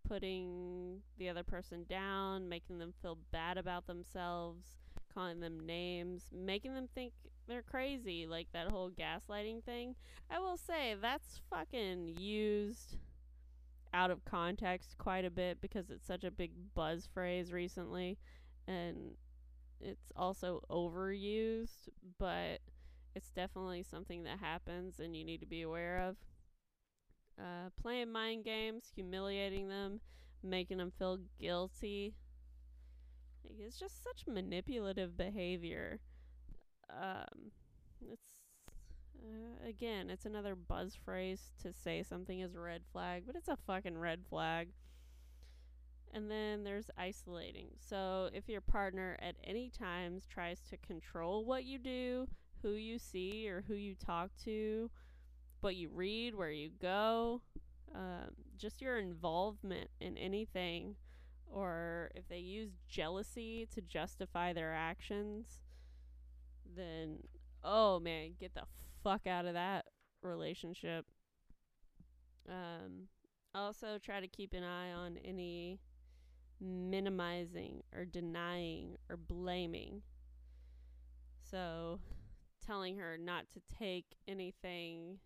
putting 0.07 1.01
the 1.17 1.29
other 1.29 1.43
person 1.43 1.85
down, 1.89 2.47
making 2.47 2.79
them 2.79 2.93
feel 3.01 3.17
bad 3.31 3.57
about 3.57 3.85
themselves, 3.85 4.77
calling 5.13 5.39
them 5.39 5.59
names, 5.59 6.23
making 6.33 6.73
them 6.73 6.87
think 6.95 7.13
they're 7.47 7.61
crazy, 7.61 8.25
like 8.25 8.47
that 8.53 8.71
whole 8.71 8.89
gaslighting 8.89 9.63
thing. 9.63 9.95
I 10.29 10.39
will 10.39 10.57
say 10.57 10.95
that's 10.99 11.41
fucking 11.49 12.15
used 12.17 12.97
out 13.93 14.11
of 14.11 14.23
context 14.23 14.95
quite 14.97 15.25
a 15.25 15.31
bit 15.31 15.59
because 15.61 15.89
it's 15.89 16.05
such 16.05 16.23
a 16.23 16.31
big 16.31 16.51
buzz 16.75 17.09
phrase 17.11 17.51
recently 17.51 18.17
and 18.69 19.15
it's 19.81 20.11
also 20.15 20.63
overused, 20.69 21.89
but 22.19 22.59
it's 23.15 23.31
definitely 23.31 23.83
something 23.83 24.23
that 24.23 24.39
happens 24.39 24.99
and 24.99 25.15
you 25.15 25.23
need 25.25 25.39
to 25.41 25.47
be 25.47 25.61
aware 25.63 25.99
of. 25.99 26.17
Uh, 27.39 27.69
playing 27.81 28.11
mind 28.11 28.43
games, 28.43 28.91
humiliating 28.93 29.69
them, 29.69 30.01
making 30.43 30.77
them 30.77 30.91
feel 30.91 31.17
guilty. 31.39 32.13
Like, 33.43 33.55
it's 33.59 33.79
just 33.79 34.03
such 34.03 34.27
manipulative 34.27 35.17
behavior. 35.17 35.99
Um, 36.89 37.51
it's 38.01 38.27
uh, 39.21 39.67
again, 39.67 40.09
it's 40.09 40.25
another 40.25 40.55
buzz 40.55 40.95
phrase 40.95 41.51
to 41.63 41.73
say 41.73 42.03
something 42.03 42.39
is 42.39 42.55
a 42.55 42.59
red 42.59 42.83
flag, 42.91 43.23
but 43.25 43.35
it's 43.35 43.49
a 43.49 43.57
fucking 43.67 43.97
red 43.97 44.21
flag. 44.29 44.69
And 46.11 46.29
then 46.29 46.63
there's 46.63 46.89
isolating. 46.97 47.67
So 47.77 48.29
if 48.33 48.49
your 48.49 48.61
partner 48.61 49.17
at 49.21 49.35
any 49.43 49.69
times 49.69 50.25
tries 50.25 50.59
to 50.69 50.77
control 50.77 51.45
what 51.45 51.65
you 51.65 51.77
do, 51.77 52.27
who 52.61 52.71
you 52.71 52.97
see, 52.97 53.47
or 53.47 53.63
who 53.67 53.75
you 53.75 53.95
talk 53.95 54.31
to, 54.43 54.89
what 55.61 55.75
you 55.75 55.89
read, 55.93 56.35
where 56.35 56.51
you 56.51 56.71
go, 56.81 57.41
um, 57.93 58.31
just 58.57 58.81
your 58.81 58.97
involvement 58.97 59.89
in 59.99 60.17
anything, 60.17 60.95
or 61.45 62.11
if 62.15 62.27
they 62.27 62.39
use 62.39 62.71
jealousy 62.87 63.67
to 63.73 63.81
justify 63.81 64.53
their 64.53 64.73
actions, 64.73 65.61
then 66.75 67.19
oh 67.63 67.99
man, 67.99 68.31
get 68.39 68.53
the 68.53 68.63
fuck 69.03 69.27
out 69.27 69.45
of 69.45 69.53
that 69.53 69.85
relationship. 70.21 71.05
Um, 72.47 73.07
also, 73.53 73.97
try 74.03 74.19
to 74.19 74.27
keep 74.27 74.53
an 74.53 74.63
eye 74.63 74.91
on 74.91 75.17
any 75.23 75.79
minimizing 76.61 77.83
or 77.95 78.05
denying 78.05 78.97
or 79.09 79.17
blaming. 79.17 80.01
So, 81.49 81.99
telling 82.65 82.97
her 82.97 83.17
not 83.17 83.49
to 83.51 83.61
take 83.77 84.05
anything 84.27 85.19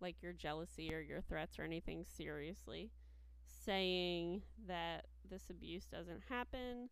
like 0.00 0.22
your 0.22 0.32
jealousy 0.32 0.92
or 0.92 1.00
your 1.00 1.20
threats 1.20 1.58
or 1.58 1.62
anything 1.62 2.04
seriously. 2.04 2.90
Saying 3.64 4.42
that 4.66 5.06
this 5.30 5.48
abuse 5.48 5.86
doesn't 5.86 6.22
happen 6.28 6.90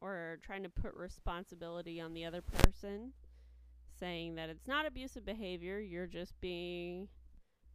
or 0.00 0.38
trying 0.42 0.62
to 0.62 0.68
put 0.68 0.94
responsibility 0.94 2.00
on 2.00 2.14
the 2.14 2.24
other 2.24 2.42
person 2.42 3.12
saying 3.98 4.34
that 4.34 4.50
it's 4.50 4.66
not 4.66 4.86
abusive 4.86 5.24
behavior, 5.24 5.78
you're 5.78 6.06
just 6.06 6.38
being 6.40 7.08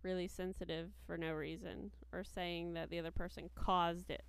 really 0.03 0.27
sensitive 0.27 0.89
for 1.05 1.17
no 1.17 1.31
reason, 1.31 1.91
or 2.13 2.23
saying 2.23 2.73
that 2.73 2.89
the 2.89 2.99
other 2.99 3.11
person 3.11 3.49
caused 3.55 4.09
it. 4.09 4.23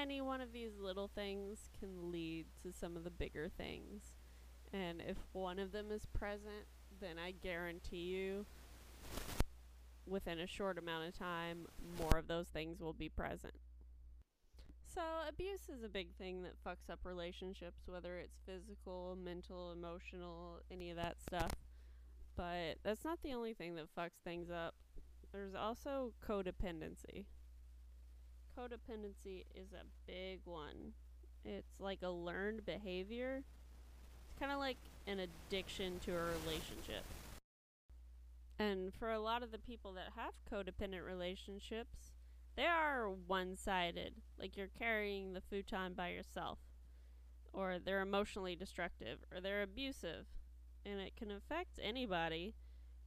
Any 0.00 0.20
one 0.20 0.40
of 0.40 0.52
these 0.52 0.78
little 0.80 1.08
things 1.08 1.70
can 1.80 2.12
lead 2.12 2.46
to 2.62 2.72
some 2.72 2.96
of 2.96 3.02
the 3.02 3.10
bigger 3.10 3.48
things. 3.48 4.12
And 4.72 5.02
if 5.04 5.16
one 5.32 5.58
of 5.58 5.72
them 5.72 5.90
is 5.90 6.06
present, 6.06 6.66
then 7.00 7.16
I 7.18 7.32
guarantee 7.32 7.96
you, 7.96 8.46
within 10.06 10.38
a 10.38 10.46
short 10.46 10.78
amount 10.78 11.08
of 11.08 11.18
time, 11.18 11.66
more 11.98 12.16
of 12.16 12.28
those 12.28 12.46
things 12.46 12.80
will 12.80 12.92
be 12.92 13.08
present. 13.08 13.54
So, 14.86 15.00
abuse 15.28 15.68
is 15.68 15.82
a 15.82 15.88
big 15.88 16.14
thing 16.14 16.42
that 16.42 16.62
fucks 16.64 16.90
up 16.90 17.00
relationships, 17.02 17.82
whether 17.86 18.18
it's 18.18 18.38
physical, 18.46 19.18
mental, 19.20 19.72
emotional, 19.72 20.60
any 20.70 20.90
of 20.90 20.96
that 20.96 21.16
stuff. 21.20 21.50
But 22.36 22.78
that's 22.84 23.04
not 23.04 23.20
the 23.22 23.34
only 23.34 23.52
thing 23.52 23.74
that 23.74 23.94
fucks 23.98 24.22
things 24.24 24.48
up. 24.48 24.74
There's 25.32 25.56
also 25.56 26.12
codependency. 26.26 27.24
Codependency 28.58 29.44
is 29.54 29.72
a 29.72 29.86
big 30.06 30.40
one. 30.44 30.92
It's 31.44 31.78
like 31.78 32.00
a 32.02 32.10
learned 32.10 32.66
behavior. 32.66 33.44
It's 34.26 34.38
kind 34.38 34.50
of 34.50 34.58
like 34.58 34.78
an 35.06 35.20
addiction 35.20 36.00
to 36.00 36.12
a 36.12 36.24
relationship. 36.42 37.04
And 38.58 38.92
for 38.98 39.12
a 39.12 39.20
lot 39.20 39.44
of 39.44 39.52
the 39.52 39.58
people 39.58 39.92
that 39.92 40.12
have 40.16 40.34
codependent 40.50 41.06
relationships, 41.06 42.12
they 42.56 42.64
are 42.64 43.08
one 43.08 43.54
sided. 43.54 44.14
Like 44.40 44.56
you're 44.56 44.70
carrying 44.76 45.34
the 45.34 45.40
futon 45.40 45.94
by 45.94 46.08
yourself. 46.08 46.58
Or 47.52 47.76
they're 47.78 48.02
emotionally 48.02 48.56
destructive. 48.56 49.18
Or 49.32 49.40
they're 49.40 49.62
abusive. 49.62 50.26
And 50.84 50.98
it 50.98 51.14
can 51.16 51.30
affect 51.30 51.78
anybody. 51.80 52.56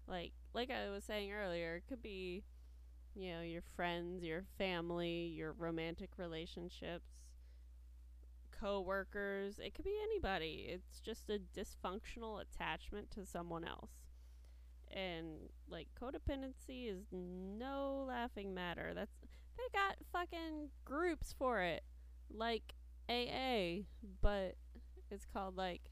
Like 0.07 0.31
like 0.53 0.69
I 0.71 0.89
was 0.89 1.03
saying 1.03 1.33
earlier, 1.33 1.75
it 1.75 1.83
could 1.89 2.01
be 2.01 2.43
you 3.15 3.31
know, 3.33 3.41
your 3.41 3.61
friends, 3.75 4.23
your 4.23 4.43
family, 4.57 5.33
your 5.35 5.53
romantic 5.53 6.11
relationships, 6.17 7.09
co-workers, 8.51 9.59
it 9.59 9.73
could 9.73 9.85
be 9.85 9.97
anybody. 10.03 10.67
It's 10.69 10.99
just 10.99 11.29
a 11.29 11.39
dysfunctional 11.39 12.41
attachment 12.41 13.11
to 13.11 13.25
someone 13.25 13.65
else 13.65 13.91
and 14.93 15.49
like 15.69 15.87
codependency 15.99 16.89
is 16.91 17.05
no 17.11 18.05
laughing 18.07 18.53
matter. 18.53 18.91
That's 18.93 19.17
they 19.57 19.63
got 19.77 19.95
fucking 20.11 20.69
groups 20.85 21.33
for 21.37 21.61
it, 21.61 21.83
like 22.29 22.73
AA, 23.09 23.83
but 24.21 24.55
it's 25.09 25.25
called 25.25 25.57
like 25.57 25.91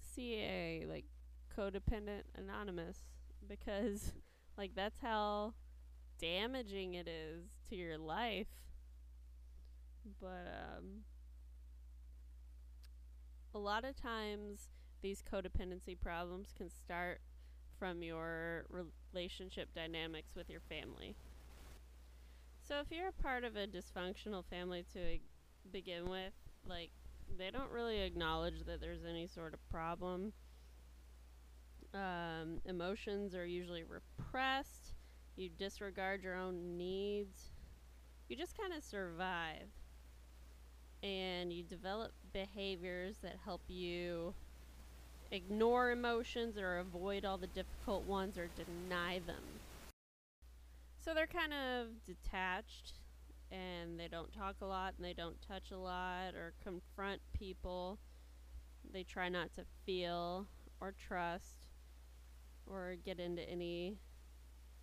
CA, 0.00 0.84
like 0.88 1.06
Codependent 1.56 2.22
Anonymous 2.36 2.98
because, 3.48 4.12
like, 4.56 4.72
that's 4.74 5.00
how 5.00 5.54
damaging 6.18 6.94
it 6.94 7.08
is 7.08 7.44
to 7.68 7.76
your 7.76 7.98
life. 7.98 8.46
But, 10.20 10.46
um, 10.76 11.04
a 13.54 13.58
lot 13.58 13.84
of 13.84 13.96
times 13.96 14.68
these 15.02 15.22
codependency 15.22 15.98
problems 15.98 16.52
can 16.56 16.70
start 16.70 17.20
from 17.78 18.02
your 18.02 18.66
relationship 19.12 19.68
dynamics 19.74 20.34
with 20.36 20.50
your 20.50 20.60
family. 20.68 21.16
So 22.66 22.80
if 22.80 22.90
you're 22.90 23.08
a 23.08 23.22
part 23.22 23.44
of 23.44 23.56
a 23.56 23.66
dysfunctional 23.66 24.44
family 24.44 24.84
to 24.92 25.18
begin 25.72 26.08
with, 26.08 26.32
like 26.66 26.90
they 27.38 27.50
don't 27.50 27.70
really 27.70 28.00
acknowledge 28.00 28.64
that 28.64 28.80
there's 28.80 29.04
any 29.08 29.26
sort 29.26 29.54
of 29.54 29.70
problem. 29.70 30.32
Um, 31.94 32.60
emotions 32.66 33.34
are 33.34 33.46
usually 33.46 33.84
repressed. 33.84 34.87
You 35.38 35.50
disregard 35.56 36.24
your 36.24 36.34
own 36.34 36.76
needs. 36.76 37.52
You 38.28 38.34
just 38.36 38.58
kind 38.58 38.72
of 38.72 38.82
survive. 38.82 39.68
And 41.00 41.52
you 41.52 41.62
develop 41.62 42.10
behaviors 42.32 43.18
that 43.22 43.36
help 43.44 43.62
you 43.68 44.34
ignore 45.30 45.92
emotions 45.92 46.58
or 46.58 46.78
avoid 46.78 47.24
all 47.24 47.38
the 47.38 47.46
difficult 47.46 48.04
ones 48.04 48.36
or 48.36 48.48
deny 48.48 49.20
them. 49.20 49.60
So 50.98 51.14
they're 51.14 51.28
kind 51.28 51.52
of 51.52 52.04
detached 52.04 52.94
and 53.52 53.98
they 53.98 54.08
don't 54.08 54.32
talk 54.32 54.56
a 54.60 54.66
lot 54.66 54.94
and 54.96 55.06
they 55.06 55.14
don't 55.14 55.40
touch 55.40 55.70
a 55.70 55.78
lot 55.78 56.34
or 56.34 56.52
confront 56.60 57.20
people. 57.32 58.00
They 58.92 59.04
try 59.04 59.28
not 59.28 59.54
to 59.54 59.62
feel 59.86 60.48
or 60.80 60.92
trust 60.98 61.68
or 62.66 62.96
get 63.04 63.20
into 63.20 63.48
any 63.48 63.98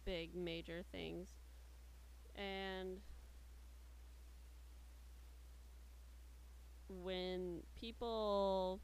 big 0.05 0.35
major 0.35 0.83
things. 0.91 1.29
And 2.35 3.01
when 6.89 7.61
people 7.75 8.79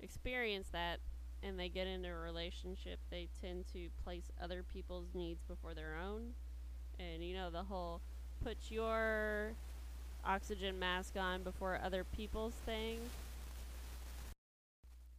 experience 0.00 0.68
that 0.72 1.00
and 1.42 1.58
they 1.58 1.68
get 1.68 1.86
into 1.86 2.08
a 2.08 2.14
relationship, 2.18 2.98
they 3.10 3.28
tend 3.40 3.66
to 3.72 3.88
place 4.02 4.30
other 4.42 4.62
people's 4.62 5.14
needs 5.14 5.42
before 5.42 5.74
their 5.74 5.96
own. 6.02 6.32
And 6.98 7.22
you 7.22 7.34
know, 7.34 7.50
the 7.50 7.64
whole 7.64 8.00
put 8.42 8.56
your 8.70 9.54
oxygen 10.24 10.78
mask 10.78 11.16
on 11.16 11.42
before 11.42 11.78
other 11.82 12.04
people's 12.04 12.54
thing. 12.54 12.98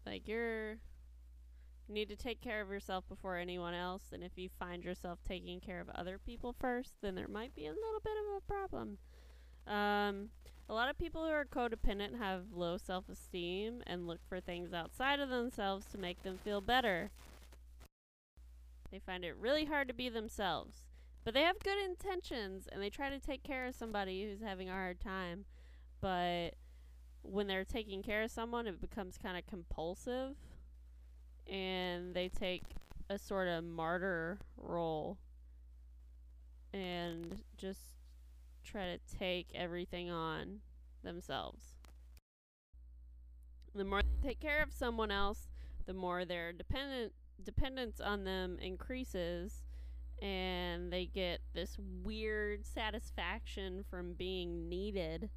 Like, 0.05 0.27
you're. 0.27 0.77
You 1.87 1.93
need 1.93 2.09
to 2.09 2.15
take 2.15 2.41
care 2.41 2.61
of 2.61 2.69
yourself 2.69 3.07
before 3.07 3.37
anyone 3.37 3.73
else. 3.73 4.03
And 4.11 4.23
if 4.23 4.31
you 4.37 4.49
find 4.59 4.83
yourself 4.83 5.19
taking 5.27 5.59
care 5.59 5.79
of 5.79 5.89
other 5.89 6.17
people 6.17 6.55
first, 6.59 6.95
then 7.01 7.15
there 7.15 7.27
might 7.27 7.53
be 7.55 7.67
a 7.67 7.73
little 7.73 8.01
bit 8.03 8.13
of 8.17 8.37
a 8.37 8.51
problem. 8.51 8.97
Um, 9.67 10.29
a 10.67 10.73
lot 10.73 10.89
of 10.89 10.97
people 10.97 11.23
who 11.23 11.31
are 11.31 11.45
codependent 11.45 12.17
have 12.17 12.51
low 12.51 12.77
self 12.77 13.07
esteem 13.07 13.83
and 13.85 14.07
look 14.07 14.19
for 14.27 14.39
things 14.39 14.73
outside 14.73 15.19
of 15.19 15.29
themselves 15.29 15.85
to 15.91 15.97
make 15.97 16.23
them 16.23 16.39
feel 16.43 16.61
better. 16.61 17.11
They 18.91 18.99
find 18.99 19.23
it 19.23 19.35
really 19.37 19.65
hard 19.65 19.87
to 19.87 19.93
be 19.93 20.09
themselves. 20.09 20.85
But 21.23 21.33
they 21.33 21.41
have 21.41 21.59
good 21.59 21.77
intentions 21.83 22.67
and 22.71 22.81
they 22.81 22.89
try 22.89 23.09
to 23.09 23.19
take 23.19 23.43
care 23.43 23.65
of 23.65 23.75
somebody 23.75 24.23
who's 24.23 24.41
having 24.41 24.69
a 24.69 24.73
hard 24.73 24.99
time. 24.99 25.45
But 26.01 26.51
when 27.23 27.47
they're 27.47 27.65
taking 27.65 28.03
care 28.03 28.21
of 28.23 28.31
someone, 28.31 28.67
it 28.67 28.79
becomes 28.81 29.17
kind 29.17 29.37
of 29.37 29.47
compulsive. 29.47 30.35
And 31.51 32.14
they 32.14 32.29
take 32.29 32.64
a 33.10 33.18
sort 33.18 33.48
of 33.48 33.64
martyr 33.64 34.40
role 34.58 35.18
and 36.74 37.40
just 37.58 37.79
try 38.64 38.96
to 38.96 39.18
take 39.18 39.48
everything 39.53 40.10
on 40.10 40.60
themselves. 41.03 41.64
The 43.74 43.84
more 43.84 44.01
they 44.01 44.29
take 44.29 44.40
care 44.40 44.64
of 44.64 44.74
someone 44.74 45.12
else, 45.12 45.48
the 45.86 45.94
more 45.94 46.25
their 46.25 46.51
dependent 46.51 47.14
dependence 47.44 48.00
on 48.00 48.24
them 48.24 48.58
increases 48.62 49.64
and 50.22 50.92
they 50.92 51.05
get 51.05 51.42
this 51.53 51.77
weird 52.03 52.66
satisfaction 52.66 53.84
from 53.90 54.14
being 54.14 54.70
needed 54.70 55.29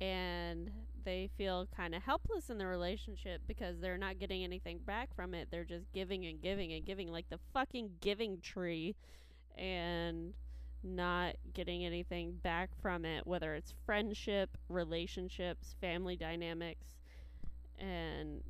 and 0.00 0.70
they 1.08 1.30
feel 1.38 1.66
kind 1.74 1.94
of 1.94 2.02
helpless 2.02 2.50
in 2.50 2.58
the 2.58 2.66
relationship 2.66 3.40
because 3.48 3.80
they're 3.80 3.96
not 3.96 4.18
getting 4.18 4.44
anything 4.44 4.78
back 4.84 5.08
from 5.16 5.32
it. 5.32 5.48
They're 5.50 5.64
just 5.64 5.90
giving 5.94 6.26
and 6.26 6.38
giving 6.38 6.74
and 6.74 6.84
giving 6.84 7.10
like 7.10 7.30
the 7.30 7.38
fucking 7.54 7.92
giving 8.02 8.42
tree 8.42 8.94
and 9.56 10.34
not 10.82 11.36
getting 11.54 11.82
anything 11.86 12.34
back 12.42 12.68
from 12.82 13.06
it, 13.06 13.26
whether 13.26 13.54
it's 13.54 13.72
friendship, 13.86 14.50
relationships, 14.68 15.74
family 15.80 16.14
dynamics, 16.14 16.88
and 17.78 18.42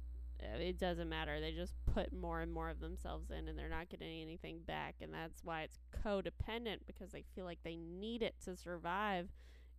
uh, 0.42 0.58
it 0.58 0.80
doesn't 0.80 1.08
matter. 1.08 1.40
They 1.40 1.52
just 1.52 1.74
put 1.94 2.12
more 2.12 2.40
and 2.40 2.52
more 2.52 2.70
of 2.70 2.80
themselves 2.80 3.30
in 3.30 3.46
and 3.46 3.56
they're 3.56 3.68
not 3.68 3.88
getting 3.88 4.20
anything 4.20 4.62
back. 4.66 4.96
And 5.00 5.14
that's 5.14 5.44
why 5.44 5.62
it's 5.62 5.78
codependent 6.04 6.78
because 6.88 7.12
they 7.12 7.22
feel 7.36 7.44
like 7.44 7.60
they 7.62 7.76
need 7.76 8.20
it 8.24 8.34
to 8.46 8.56
survive, 8.56 9.28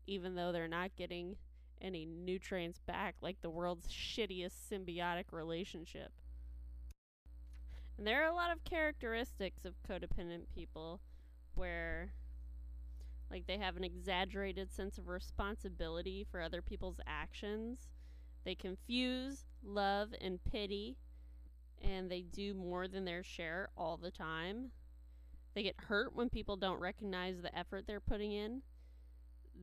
even 0.07 0.35
though 0.35 0.53
they're 0.53 0.69
not 0.69 0.95
getting 0.95 1.35
any 1.81 2.05
nutrients 2.05 2.79
back, 2.79 3.15
like 3.21 3.41
the 3.41 3.49
world's 3.49 3.87
shittiest 3.87 4.53
symbiotic 4.71 5.25
relationship. 5.31 6.11
And 7.97 8.07
there 8.07 8.23
are 8.23 8.31
a 8.31 8.35
lot 8.35 8.51
of 8.51 8.63
characteristics 8.63 9.65
of 9.65 9.73
codependent 9.87 10.43
people 10.53 11.01
where 11.55 12.13
like 13.29 13.45
they 13.45 13.57
have 13.57 13.77
an 13.77 13.83
exaggerated 13.83 14.71
sense 14.71 14.97
of 14.97 15.07
responsibility 15.07 16.25
for 16.31 16.41
other 16.41 16.61
people's 16.61 16.99
actions. 17.05 17.89
They 18.43 18.55
confuse 18.55 19.45
love 19.63 20.09
and 20.19 20.39
pity, 20.43 20.97
and 21.81 22.09
they 22.09 22.21
do 22.21 22.53
more 22.53 22.87
than 22.87 23.05
their 23.05 23.23
share 23.23 23.69
all 23.77 23.97
the 23.97 24.11
time. 24.11 24.71
They 25.53 25.63
get 25.63 25.75
hurt 25.77 26.15
when 26.15 26.29
people 26.29 26.55
don't 26.57 26.79
recognize 26.79 27.41
the 27.41 27.55
effort 27.57 27.85
they're 27.85 27.99
putting 27.99 28.31
in. 28.31 28.61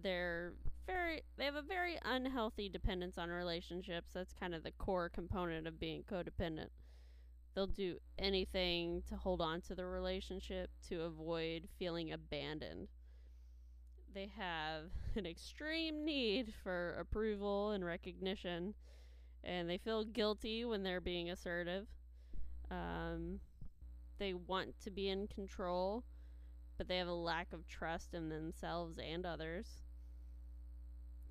They're 0.03 0.53
very 0.87 1.23
they 1.37 1.45
have 1.45 1.57
a 1.57 1.63
very 1.63 1.99
unhealthy 2.05 2.69
dependence 2.69 3.19
on 3.19 3.29
relationships. 3.31 4.13
That's 4.15 4.33
kind 4.33 4.55
of 4.55 4.63
the 4.63 4.73
core 4.73 5.09
component 5.09 5.67
of 5.67 5.81
being 5.81 6.05
codependent. 6.11 6.69
They'll 7.55 7.67
do 7.67 7.99
anything 8.19 9.03
to 9.09 9.17
hold 9.17 9.41
on 9.41 9.63
to 9.63 9.75
the 9.75 9.87
relationship 9.87 10.71
to 10.89 11.03
avoid 11.03 11.69
feeling 11.79 12.13
abandoned 12.13 12.89
they 14.17 14.33
have 14.39 14.85
an 15.15 15.27
extreme 15.27 16.03
need 16.03 16.55
for 16.63 16.97
approval 16.99 17.73
and 17.73 17.85
recognition, 17.85 18.73
and 19.45 19.69
they 19.69 19.77
feel 19.77 20.05
guilty 20.05 20.65
when 20.65 20.83
they're 20.83 21.03
being 21.03 21.29
assertive. 21.29 21.87
Um, 22.71 23.41
they 24.19 24.33
want 24.33 24.81
to 24.81 24.91
be 24.91 25.11
in 25.11 25.29
control, 25.29 26.03
but 26.79 26.89
they 26.89 26.97
have 26.97 27.09
a 27.09 27.13
lack 27.13 27.53
of 27.53 27.69
trust 27.69 28.15
in 28.15 28.31
themselves 28.31 28.99
and 28.99 29.27
others. 29.27 29.67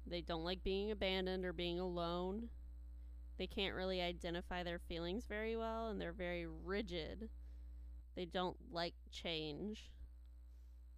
They 0.08 0.22
don't 0.22 0.44
like 0.44 0.64
being 0.64 0.92
abandoned 0.92 1.46
or 1.46 1.54
being 1.54 1.80
alone. 1.80 2.50
They 3.38 3.48
can't 3.48 3.76
really 3.76 4.02
identify 4.02 4.64
their 4.64 4.80
feelings 4.80 5.26
very 5.26 5.56
well, 5.56 5.90
and 5.90 6.00
they're 6.00 6.14
very 6.14 6.46
rigid. 6.48 7.30
They 8.16 8.26
don't 8.26 8.58
like 8.72 8.94
change. 9.12 9.92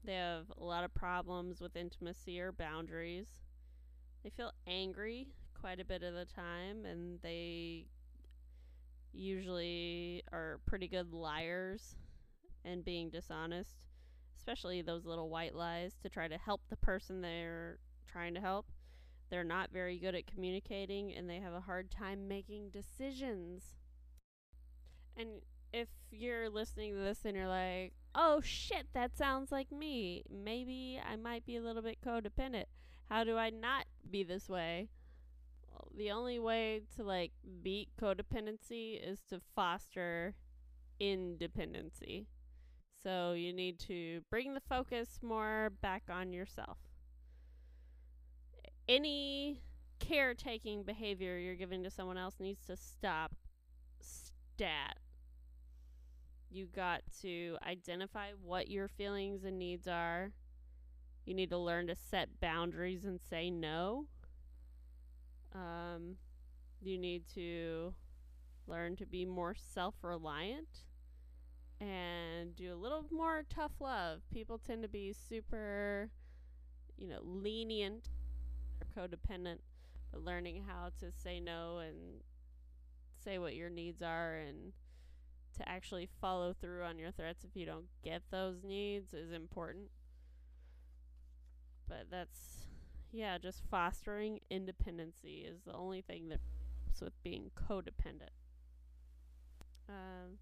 They 0.03 0.13
have 0.13 0.45
a 0.57 0.63
lot 0.63 0.83
of 0.83 0.93
problems 0.93 1.61
with 1.61 1.75
intimacy 1.75 2.39
or 2.39 2.51
boundaries. 2.51 3.27
They 4.23 4.29
feel 4.29 4.51
angry 4.67 5.29
quite 5.59 5.79
a 5.79 5.85
bit 5.85 6.03
of 6.03 6.13
the 6.13 6.25
time, 6.25 6.85
and 6.85 7.19
they 7.21 7.87
usually 9.13 10.23
are 10.31 10.59
pretty 10.65 10.87
good 10.87 11.11
liars 11.11 11.95
and 12.63 12.85
being 12.85 13.09
dishonest, 13.09 13.87
especially 14.37 14.81
those 14.81 15.05
little 15.05 15.29
white 15.29 15.55
lies 15.55 15.95
to 16.03 16.09
try 16.09 16.27
to 16.27 16.37
help 16.37 16.61
the 16.69 16.77
person 16.77 17.21
they're 17.21 17.79
trying 18.07 18.33
to 18.35 18.41
help. 18.41 18.65
They're 19.29 19.43
not 19.43 19.71
very 19.71 19.97
good 19.97 20.15
at 20.15 20.27
communicating 20.27 21.13
and 21.13 21.29
they 21.29 21.39
have 21.39 21.53
a 21.53 21.61
hard 21.61 21.91
time 21.91 22.27
making 22.27 22.69
decisions. 22.69 23.75
And 25.15 25.41
if 25.73 25.89
you're 26.11 26.49
listening 26.49 26.93
to 26.93 26.99
this 26.99 27.25
and 27.25 27.35
you're 27.35 27.47
like, 27.47 27.93
oh 28.15 28.41
shit, 28.41 28.87
that 28.93 29.17
sounds 29.17 29.51
like 29.51 29.71
me. 29.71 30.23
Maybe 30.29 30.99
I 31.03 31.15
might 31.15 31.45
be 31.45 31.57
a 31.57 31.61
little 31.61 31.81
bit 31.81 31.97
codependent. 32.05 32.65
How 33.09 33.23
do 33.23 33.37
I 33.37 33.49
not 33.49 33.85
be 34.09 34.23
this 34.23 34.47
way? 34.47 34.89
Well, 35.69 35.87
the 35.95 36.11
only 36.11 36.39
way 36.39 36.81
to 36.95 37.03
like 37.03 37.31
beat 37.61 37.89
codependency 38.01 38.99
is 39.01 39.19
to 39.29 39.41
foster 39.55 40.35
independency. 40.99 42.27
So 43.03 43.33
you 43.33 43.53
need 43.53 43.79
to 43.81 44.21
bring 44.29 44.53
the 44.53 44.61
focus 44.61 45.19
more 45.21 45.71
back 45.81 46.03
on 46.09 46.33
yourself. 46.33 46.77
Any 48.87 49.61
caretaking 49.99 50.83
behavior 50.83 51.37
you're 51.37 51.55
giving 51.55 51.83
to 51.83 51.89
someone 51.89 52.17
else 52.17 52.35
needs 52.39 52.65
to 52.67 52.77
stop 52.77 53.33
stat. 53.99 54.97
You 56.49 56.67
got 56.67 57.01
to 57.21 57.57
identify 57.67 58.29
what 58.41 58.69
your 58.69 58.87
feelings 58.87 59.43
and 59.43 59.59
needs 59.59 59.87
are. 59.87 60.31
You 61.25 61.33
need 61.33 61.49
to 61.49 61.57
learn 61.57 61.87
to 61.87 61.95
set 61.95 62.39
boundaries 62.39 63.03
and 63.03 63.19
say 63.19 63.49
no. 63.49 64.05
Um, 65.53 66.15
you 66.81 66.97
need 66.97 67.23
to 67.33 67.93
learn 68.67 68.95
to 68.97 69.05
be 69.05 69.25
more 69.25 69.55
self 69.55 69.95
reliant 70.01 70.83
and 71.79 72.55
do 72.55 72.73
a 72.73 72.75
little 72.75 73.05
more 73.11 73.43
tough 73.49 73.73
love. 73.79 74.21
People 74.33 74.57
tend 74.57 74.83
to 74.83 74.89
be 74.89 75.13
super, 75.13 76.09
you 76.97 77.07
know, 77.07 77.19
lenient, 77.23 78.09
codependent, 78.85 79.59
but 80.11 80.23
learning 80.23 80.63
how 80.67 80.89
to 80.99 81.11
say 81.11 81.39
no 81.39 81.77
and 81.77 82.21
say 83.23 83.37
what 83.37 83.55
your 83.55 83.69
needs 83.69 84.01
are 84.01 84.35
and 84.35 84.73
to 85.57 85.67
actually 85.67 86.07
follow 86.21 86.53
through 86.53 86.83
on 86.83 86.97
your 86.99 87.11
threats 87.11 87.43
if 87.43 87.55
you 87.55 87.65
don't 87.65 87.87
get 88.03 88.21
those 88.31 88.63
needs 88.63 89.13
is 89.13 89.31
important. 89.31 89.89
But 91.87 92.07
that's, 92.11 92.67
yeah, 93.11 93.37
just 93.37 93.61
fostering 93.71 94.39
independency 94.49 95.45
is 95.49 95.61
the 95.65 95.73
only 95.73 96.01
thing 96.01 96.29
that 96.29 96.39
helps 96.97 97.01
with 97.01 97.23
being 97.23 97.51
codependent. 97.69 98.33
Um, 99.89 100.37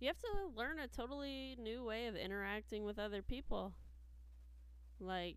you 0.00 0.06
have 0.06 0.18
to 0.18 0.28
learn 0.56 0.78
a 0.78 0.86
totally 0.86 1.56
new 1.60 1.84
way 1.84 2.06
of 2.06 2.14
interacting 2.14 2.84
with 2.84 2.98
other 2.98 3.22
people. 3.22 3.74
Like, 5.00 5.36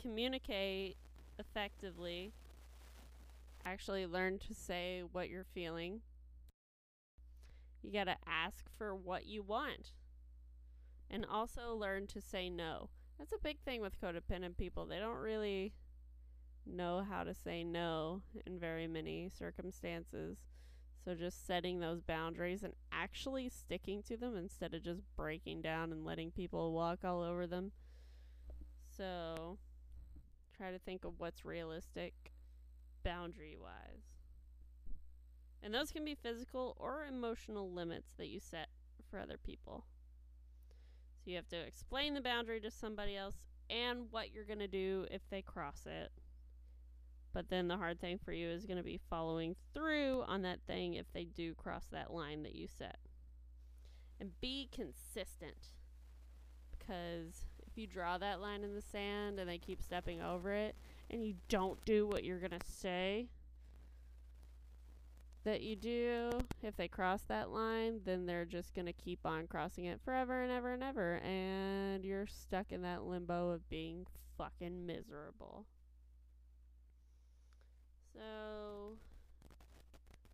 communicate 0.00 0.96
effectively. 1.38 2.32
Actually, 3.64 4.06
learn 4.06 4.38
to 4.38 4.54
say 4.54 5.02
what 5.10 5.28
you're 5.28 5.44
feeling. 5.44 6.00
You 7.82 7.92
gotta 7.92 8.16
ask 8.26 8.66
for 8.76 8.94
what 8.94 9.26
you 9.26 9.42
want. 9.42 9.92
And 11.10 11.24
also 11.24 11.74
learn 11.74 12.06
to 12.08 12.20
say 12.20 12.50
no. 12.50 12.90
That's 13.18 13.32
a 13.32 13.38
big 13.38 13.60
thing 13.60 13.80
with 13.80 14.00
codependent 14.00 14.56
people. 14.56 14.86
They 14.86 14.98
don't 14.98 15.16
really 15.16 15.72
know 16.66 17.04
how 17.08 17.22
to 17.24 17.32
say 17.32 17.62
no 17.62 18.22
in 18.44 18.58
very 18.58 18.86
many 18.86 19.30
circumstances. 19.36 20.38
So 21.04 21.14
just 21.14 21.46
setting 21.46 21.78
those 21.78 22.00
boundaries 22.00 22.64
and 22.64 22.72
actually 22.90 23.48
sticking 23.48 24.02
to 24.04 24.16
them 24.16 24.36
instead 24.36 24.74
of 24.74 24.82
just 24.82 25.02
breaking 25.16 25.62
down 25.62 25.92
and 25.92 26.04
letting 26.04 26.32
people 26.32 26.72
walk 26.72 27.04
all 27.04 27.22
over 27.22 27.46
them. 27.46 27.70
So 28.96 29.58
try 30.56 30.70
to 30.70 30.78
think 30.78 31.04
of 31.04 31.18
what's 31.18 31.44
realistic 31.44 32.14
boundary 33.04 33.56
wise. 33.60 34.02
And 35.62 35.74
those 35.74 35.90
can 35.90 36.04
be 36.04 36.14
physical 36.14 36.76
or 36.78 37.04
emotional 37.08 37.70
limits 37.70 38.12
that 38.18 38.28
you 38.28 38.40
set 38.40 38.68
for 39.10 39.18
other 39.18 39.38
people. 39.42 39.84
So 41.24 41.30
you 41.30 41.36
have 41.36 41.48
to 41.48 41.60
explain 41.60 42.14
the 42.14 42.20
boundary 42.20 42.60
to 42.60 42.70
somebody 42.70 43.16
else 43.16 43.36
and 43.68 44.06
what 44.10 44.32
you're 44.32 44.44
going 44.44 44.60
to 44.60 44.68
do 44.68 45.06
if 45.10 45.22
they 45.30 45.42
cross 45.42 45.86
it. 45.86 46.12
But 47.32 47.50
then 47.50 47.68
the 47.68 47.76
hard 47.76 48.00
thing 48.00 48.18
for 48.24 48.32
you 48.32 48.48
is 48.48 48.64
going 48.64 48.78
to 48.78 48.82
be 48.82 49.00
following 49.10 49.56
through 49.74 50.22
on 50.26 50.42
that 50.42 50.60
thing 50.66 50.94
if 50.94 51.06
they 51.12 51.24
do 51.24 51.54
cross 51.54 51.84
that 51.92 52.12
line 52.12 52.42
that 52.44 52.54
you 52.54 52.66
set. 52.66 52.98
And 54.18 54.40
be 54.40 54.68
consistent. 54.72 55.72
Because 56.70 57.44
you 57.76 57.86
draw 57.86 58.18
that 58.18 58.40
line 58.40 58.64
in 58.64 58.74
the 58.74 58.82
sand 58.82 59.38
and 59.38 59.48
they 59.48 59.58
keep 59.58 59.82
stepping 59.82 60.20
over 60.20 60.52
it 60.52 60.74
and 61.10 61.24
you 61.24 61.34
don't 61.48 61.84
do 61.84 62.06
what 62.06 62.24
you're 62.24 62.38
to 62.58 62.66
say 62.66 63.28
that 65.46 65.62
you 65.62 65.76
do, 65.76 66.30
if 66.60 66.76
they 66.76 66.88
cross 66.88 67.22
that 67.28 67.50
line, 67.50 68.00
then 68.04 68.26
they're 68.26 68.44
just 68.44 68.74
going 68.74 68.86
to 68.86 68.92
keep 68.92 69.20
on 69.24 69.46
crossing 69.46 69.84
it 69.84 70.00
forever 70.04 70.42
and 70.42 70.50
ever 70.50 70.72
and 70.72 70.82
ever. 70.82 71.20
And 71.24 72.04
you're 72.04 72.26
stuck 72.26 72.72
in 72.72 72.82
that 72.82 73.04
limbo 73.04 73.50
of 73.50 73.66
being 73.70 74.06
fucking 74.36 74.84
miserable. 74.84 75.64
So 78.12 78.96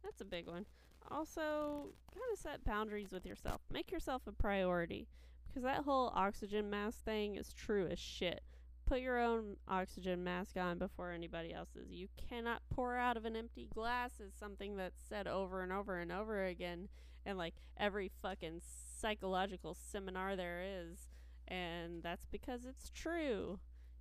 that's 0.02 0.22
a 0.22 0.24
big 0.24 0.46
one. 0.46 0.64
Also, 1.10 1.88
kind 2.10 2.24
of 2.32 2.38
set 2.38 2.64
boundaries 2.64 3.12
with 3.12 3.26
yourself. 3.26 3.60
Make 3.70 3.92
yourself 3.92 4.22
a 4.26 4.32
priority 4.32 5.08
because 5.52 5.64
that 5.64 5.84
whole 5.84 6.10
oxygen 6.14 6.70
mask 6.70 7.04
thing 7.04 7.36
is 7.36 7.52
true 7.52 7.86
as 7.90 7.98
shit. 7.98 8.42
Put 8.86 9.00
your 9.00 9.20
own 9.20 9.56
oxygen 9.68 10.24
mask 10.24 10.56
on 10.56 10.78
before 10.78 11.12
anybody 11.12 11.52
else's. 11.52 11.90
You 11.90 12.08
cannot 12.28 12.62
pour 12.70 12.96
out 12.96 13.16
of 13.16 13.24
an 13.24 13.36
empty 13.36 13.68
glass 13.72 14.18
is 14.18 14.32
something 14.38 14.76
that's 14.76 15.00
said 15.08 15.26
over 15.26 15.62
and 15.62 15.72
over 15.72 15.98
and 15.98 16.10
over 16.10 16.44
again 16.44 16.88
and 17.24 17.38
like 17.38 17.54
every 17.76 18.10
fucking 18.20 18.60
psychological 18.98 19.74
seminar 19.74 20.36
there 20.36 20.62
is. 20.62 21.08
And 21.48 22.02
that's 22.02 22.26
because 22.26 22.64
it's 22.64 22.90
true. 22.90 23.58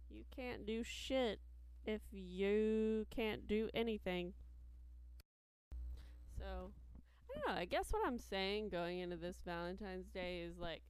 You 0.10 0.24
can't 0.36 0.66
do 0.66 0.84
shit 0.84 1.40
if 1.86 2.02
you 2.12 3.06
can't 3.14 3.48
do 3.48 3.70
anything. 3.74 4.34
So, 6.38 6.72
I 7.30 7.40
don't 7.40 7.48
know. 7.48 7.62
I 7.62 7.66
guess 7.66 7.92
what 7.92 8.06
I'm 8.06 8.18
saying 8.18 8.70
going 8.70 9.00
into 9.00 9.18
this 9.18 9.38
Valentine's 9.46 10.08
Day 10.08 10.44
is 10.48 10.58
like, 10.58 10.82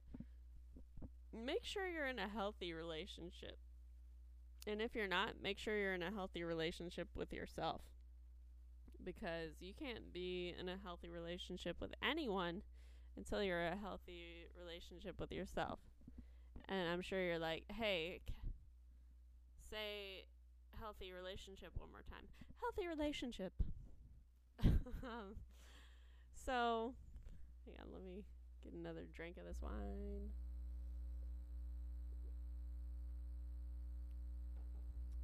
make 1.32 1.64
sure 1.64 1.86
you're 1.86 2.06
in 2.06 2.18
a 2.18 2.28
healthy 2.28 2.72
relationship. 2.72 3.58
And 4.66 4.80
if 4.80 4.94
you're 4.94 5.08
not, 5.08 5.42
make 5.42 5.58
sure 5.58 5.76
you're 5.76 5.94
in 5.94 6.02
a 6.02 6.10
healthy 6.10 6.44
relationship 6.44 7.08
with 7.14 7.32
yourself. 7.32 7.82
Because 9.04 9.60
you 9.60 9.72
can't 9.74 10.12
be 10.12 10.54
in 10.58 10.68
a 10.68 10.76
healthy 10.84 11.08
relationship 11.08 11.76
with 11.80 11.92
anyone 12.08 12.62
until 13.16 13.42
you're 13.42 13.66
a 13.66 13.76
healthy 13.76 14.46
relationship 14.58 15.18
with 15.18 15.32
yourself. 15.32 15.80
And 16.68 16.88
I'm 16.88 17.02
sure 17.02 17.20
you're 17.20 17.40
like, 17.40 17.64
hey, 17.68 18.20
say 19.68 20.24
healthy 20.78 21.12
relationship 21.12 21.70
one 21.76 21.90
more 21.90 22.02
time. 22.08 22.26
Healthy 22.60 22.86
relationship. 22.86 23.52
um, 24.64 25.34
so, 26.34 26.94
hang 27.66 27.74
on, 27.80 27.92
let 27.92 28.04
me 28.04 28.24
get 28.62 28.72
another 28.72 29.06
drink 29.12 29.36
of 29.36 29.44
this 29.44 29.60
wine. 29.60 30.30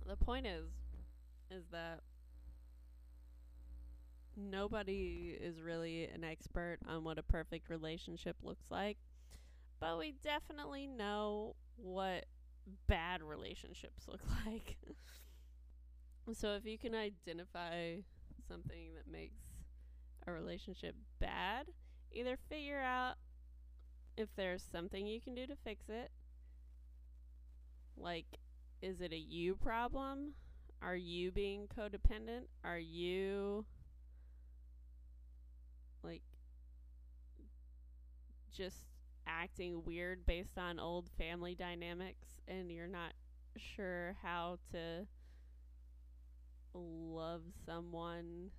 The 0.08 0.16
point 0.16 0.46
is, 0.46 0.64
is 1.50 1.64
that 1.70 2.00
nobody 4.34 5.36
is 5.38 5.60
really 5.60 6.04
an 6.06 6.24
expert 6.24 6.78
on 6.88 7.04
what 7.04 7.18
a 7.18 7.22
perfect 7.22 7.68
relationship 7.68 8.36
looks 8.42 8.64
like, 8.70 8.96
but 9.80 9.98
we 9.98 10.14
definitely 10.22 10.86
know 10.86 11.56
what 11.76 12.24
bad 12.86 13.22
relationships 13.22 14.08
look 14.08 14.22
like. 14.46 14.78
So 16.32 16.54
if 16.54 16.64
you 16.64 16.78
can 16.78 16.94
identify 16.94 17.96
something 18.48 18.94
that 18.94 19.10
makes 19.10 19.42
a 20.26 20.32
relationship 20.32 20.94
bad, 21.18 21.66
either 22.12 22.38
figure 22.48 22.80
out 22.80 23.16
if 24.16 24.28
there's 24.36 24.64
something 24.72 25.06
you 25.06 25.20
can 25.20 25.34
do 25.34 25.46
to 25.46 25.56
fix 25.64 25.84
it. 25.90 26.10
Like, 27.96 28.38
is 28.82 29.00
it 29.00 29.12
a 29.12 29.18
you 29.18 29.56
problem? 29.56 30.34
Are 30.82 30.96
you 30.96 31.32
being 31.32 31.66
codependent? 31.76 32.46
Are 32.64 32.78
you 32.78 33.64
like 36.02 36.22
just 38.54 38.84
acting 39.26 39.82
weird 39.84 40.24
based 40.24 40.56
on 40.56 40.78
old 40.78 41.08
family 41.18 41.54
dynamics 41.54 42.40
and 42.46 42.70
you're 42.70 42.86
not 42.86 43.12
sure 43.56 44.16
how 44.22 44.58
to 44.72 45.06
love 46.74 47.42
someone 47.66 48.50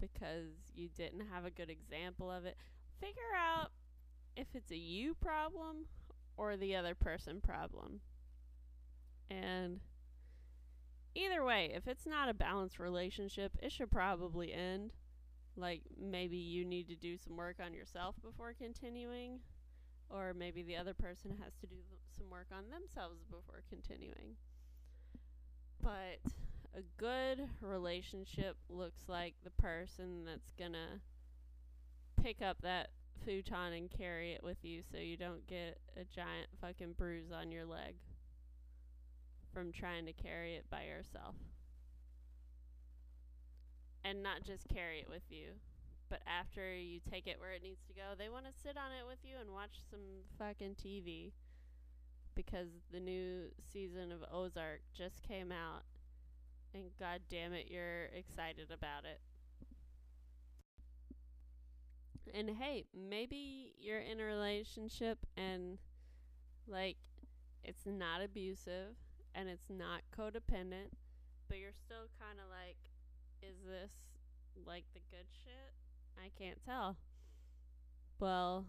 because 0.00 0.52
you 0.74 0.88
didn't 0.96 1.26
have 1.32 1.44
a 1.44 1.50
good 1.50 1.70
example 1.70 2.30
of 2.30 2.44
it. 2.44 2.56
Figure 3.00 3.34
out 3.36 3.70
if 4.36 4.46
it's 4.54 4.70
a 4.70 4.76
you 4.76 5.14
problem 5.14 5.86
or 6.36 6.56
the 6.56 6.76
other 6.76 6.94
person 6.94 7.40
problem. 7.40 8.00
And 9.30 9.80
either 11.14 11.44
way, 11.44 11.72
if 11.74 11.88
it's 11.88 12.06
not 12.06 12.28
a 12.28 12.34
balanced 12.34 12.78
relationship, 12.78 13.56
it 13.62 13.72
should 13.72 13.90
probably 13.90 14.52
end. 14.52 14.92
Like 15.56 15.82
maybe 15.98 16.36
you 16.36 16.64
need 16.64 16.88
to 16.88 16.96
do 16.96 17.16
some 17.16 17.36
work 17.36 17.56
on 17.64 17.72
yourself 17.72 18.14
before 18.22 18.52
continuing, 18.52 19.40
or 20.10 20.34
maybe 20.34 20.62
the 20.62 20.76
other 20.76 20.94
person 20.94 21.30
has 21.42 21.54
to 21.60 21.66
do 21.66 21.76
some 22.16 22.28
work 22.30 22.48
on 22.52 22.64
themselves 22.68 23.22
before 23.30 23.62
continuing. 23.70 24.36
But 25.82 26.20
a 26.76 26.82
good 26.98 27.48
relationship 27.62 28.56
looks 28.68 29.02
like 29.08 29.34
the 29.44 29.50
person 29.50 30.26
that's 30.26 30.52
gonna 30.58 31.00
pick 32.22 32.42
up 32.42 32.58
that 32.62 32.90
futon 33.24 33.72
and 33.72 33.90
carry 33.90 34.32
it 34.32 34.42
with 34.42 34.58
you 34.62 34.82
so 34.82 34.98
you 34.98 35.16
don't 35.16 35.46
get 35.46 35.78
a 35.96 36.04
giant 36.04 36.48
fucking 36.60 36.92
bruise 36.98 37.32
on 37.32 37.50
your 37.50 37.64
leg 37.64 37.94
from 39.56 39.72
trying 39.72 40.04
to 40.04 40.12
carry 40.12 40.54
it 40.56 40.66
by 40.70 40.84
yourself. 40.84 41.34
And 44.04 44.22
not 44.22 44.42
just 44.44 44.68
carry 44.68 45.00
it 45.00 45.08
with 45.08 45.30
you, 45.30 45.60
But 46.10 46.22
after 46.26 46.74
you 46.76 47.00
take 47.00 47.26
it 47.28 47.40
where 47.40 47.52
it 47.52 47.62
needs 47.62 47.84
to 47.88 47.94
go, 47.94 48.14
they 48.18 48.30
want 48.30 48.46
to 48.46 48.52
sit 48.52 48.76
on 48.78 48.92
it 48.92 49.06
with 49.06 49.20
you 49.24 49.36
and 49.40 49.52
watch 49.52 49.82
some 49.90 50.24
fucking 50.38 50.76
TV 50.76 51.32
because 52.34 52.68
the 52.92 53.00
new 53.00 53.50
season 53.72 54.12
of 54.12 54.24
Ozark 54.32 54.80
just 54.94 55.22
came 55.22 55.50
out 55.52 55.82
and 56.74 56.90
god 56.98 57.22
damn 57.30 57.52
it 57.54 57.68
you're 57.70 58.06
excited 58.06 58.70
about 58.70 59.04
it. 59.04 59.20
And 62.34 62.50
hey, 62.50 62.84
maybe 62.94 63.74
you're 63.78 64.00
in 64.00 64.20
a 64.20 64.24
relationship 64.24 65.18
and 65.36 65.78
like 66.68 66.98
it's 67.64 67.86
not 67.86 68.22
abusive 68.22 68.96
and 69.36 69.48
it's 69.48 69.68
not 69.68 70.00
codependent, 70.16 70.96
but 71.48 71.58
you're 71.58 71.76
still 71.84 72.08
kind 72.18 72.40
of 72.40 72.48
like 72.48 72.80
is 73.44 73.56
this 73.68 73.92
like 74.66 74.84
the 74.94 75.00
good 75.10 75.28
shit? 75.44 75.72
I 76.16 76.32
can't 76.42 76.58
tell. 76.64 76.96
Well, 78.18 78.64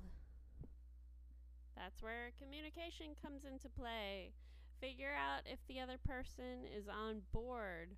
that's 1.75 2.03
where 2.03 2.31
communication 2.41 3.15
comes 3.23 3.45
into 3.45 3.69
play. 3.69 4.33
Figure 4.81 5.15
out 5.15 5.43
if 5.45 5.59
the 5.67 5.79
other 5.79 5.97
person 6.05 6.67
is 6.75 6.87
on 6.87 7.21
board. 7.31 7.95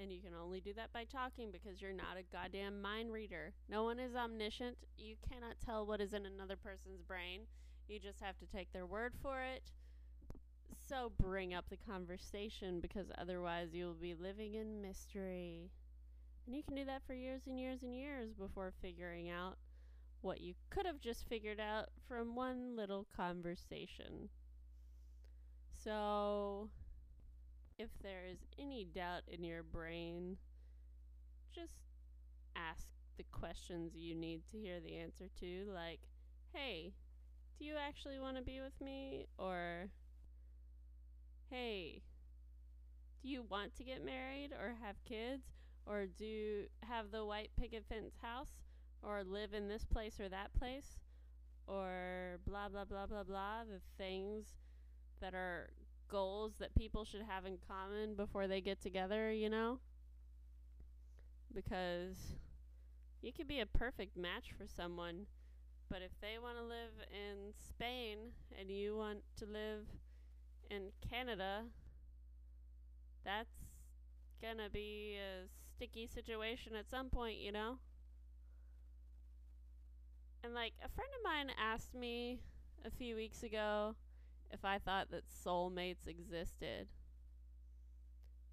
And 0.00 0.12
you 0.12 0.20
can 0.20 0.32
only 0.40 0.60
do 0.60 0.72
that 0.74 0.92
by 0.92 1.04
talking 1.04 1.50
because 1.50 1.82
you're 1.82 1.92
not 1.92 2.16
a 2.16 2.22
goddamn 2.32 2.80
mind 2.80 3.10
reader. 3.12 3.52
No 3.68 3.82
one 3.82 3.98
is 3.98 4.14
omniscient. 4.14 4.76
You 4.96 5.16
cannot 5.28 5.56
tell 5.64 5.84
what 5.84 6.00
is 6.00 6.12
in 6.12 6.24
another 6.24 6.54
person's 6.54 7.02
brain. 7.02 7.40
You 7.88 7.98
just 7.98 8.20
have 8.20 8.38
to 8.38 8.46
take 8.46 8.72
their 8.72 8.86
word 8.86 9.14
for 9.20 9.42
it. 9.42 9.72
So 10.76 11.12
bring 11.20 11.54
up 11.54 11.66
the 11.68 11.76
conversation 11.76 12.80
because 12.80 13.06
otherwise 13.18 13.74
you'll 13.74 13.94
be 13.94 14.14
living 14.14 14.54
in 14.54 14.80
mystery. 14.80 15.70
And 16.46 16.56
you 16.56 16.62
can 16.62 16.74
do 16.74 16.84
that 16.86 17.02
for 17.06 17.14
years 17.14 17.46
and 17.46 17.58
years 17.60 17.82
and 17.82 17.94
years 17.94 18.32
before 18.32 18.72
figuring 18.80 19.28
out 19.30 19.58
what 20.22 20.40
you 20.40 20.54
could 20.70 20.86
have 20.86 21.00
just 21.00 21.28
figured 21.28 21.60
out 21.60 21.88
from 22.08 22.34
one 22.34 22.76
little 22.76 23.06
conversation. 23.16 24.30
So, 25.84 26.70
if 27.78 27.90
there 28.02 28.24
is 28.26 28.38
any 28.58 28.84
doubt 28.84 29.22
in 29.28 29.44
your 29.44 29.62
brain, 29.62 30.36
just 31.54 31.72
ask 32.56 32.88
the 33.16 33.24
questions 33.32 33.94
you 33.94 34.14
need 34.14 34.42
to 34.50 34.58
hear 34.58 34.80
the 34.80 34.96
answer 34.96 35.26
to, 35.40 35.66
like, 35.72 36.00
hey, 36.52 36.92
do 37.58 37.64
you 37.64 37.74
actually 37.76 38.18
want 38.18 38.36
to 38.36 38.42
be 38.42 38.60
with 38.60 38.80
me? 38.80 39.26
Or, 39.38 39.90
hey, 41.50 42.02
do 43.22 43.28
you 43.28 43.42
want 43.42 43.74
to 43.76 43.84
get 43.84 44.04
married 44.04 44.50
or 44.52 44.74
have 44.82 44.96
kids? 45.04 45.42
Or 45.86 46.06
do 46.06 46.64
have 46.82 47.10
the 47.10 47.24
white 47.24 47.50
picket 47.58 47.84
fence 47.88 48.14
house? 48.20 48.60
or 49.02 49.22
live 49.24 49.54
in 49.54 49.68
this 49.68 49.84
place 49.84 50.18
or 50.20 50.28
that 50.28 50.52
place 50.58 51.00
or 51.66 52.38
blah 52.46 52.68
blah 52.68 52.84
blah 52.84 53.06
blah 53.06 53.22
blah 53.22 53.62
the 53.64 53.80
things 53.96 54.46
that 55.20 55.34
are 55.34 55.70
goals 56.08 56.54
that 56.58 56.74
people 56.74 57.04
should 57.04 57.22
have 57.22 57.44
in 57.44 57.58
common 57.68 58.14
before 58.14 58.46
they 58.46 58.62
get 58.62 58.80
together, 58.80 59.30
you 59.30 59.50
know? 59.50 59.78
Because 61.54 62.16
you 63.20 63.32
could 63.32 63.48
be 63.48 63.60
a 63.60 63.66
perfect 63.66 64.16
match 64.16 64.54
for 64.56 64.66
someone, 64.66 65.26
but 65.90 66.00
if 66.00 66.12
they 66.22 66.38
want 66.40 66.56
to 66.56 66.64
live 66.64 66.92
in 67.10 67.52
Spain 67.52 68.18
and 68.58 68.70
you 68.70 68.96
want 68.96 69.18
to 69.38 69.44
live 69.44 69.84
in 70.70 70.90
Canada, 71.08 71.64
that's 73.24 73.50
gonna 74.40 74.68
be 74.70 75.16
a 75.16 75.48
sticky 75.74 76.06
situation 76.06 76.74
at 76.74 76.88
some 76.88 77.08
point, 77.08 77.38
you 77.38 77.52
know? 77.52 77.78
And 80.44 80.54
like 80.54 80.74
a 80.84 80.88
friend 80.88 81.10
of 81.18 81.24
mine 81.24 81.54
asked 81.58 81.94
me 81.94 82.40
a 82.84 82.90
few 82.90 83.16
weeks 83.16 83.42
ago 83.42 83.96
if 84.50 84.64
I 84.64 84.78
thought 84.78 85.10
that 85.10 85.24
soulmates 85.28 86.06
existed. 86.06 86.88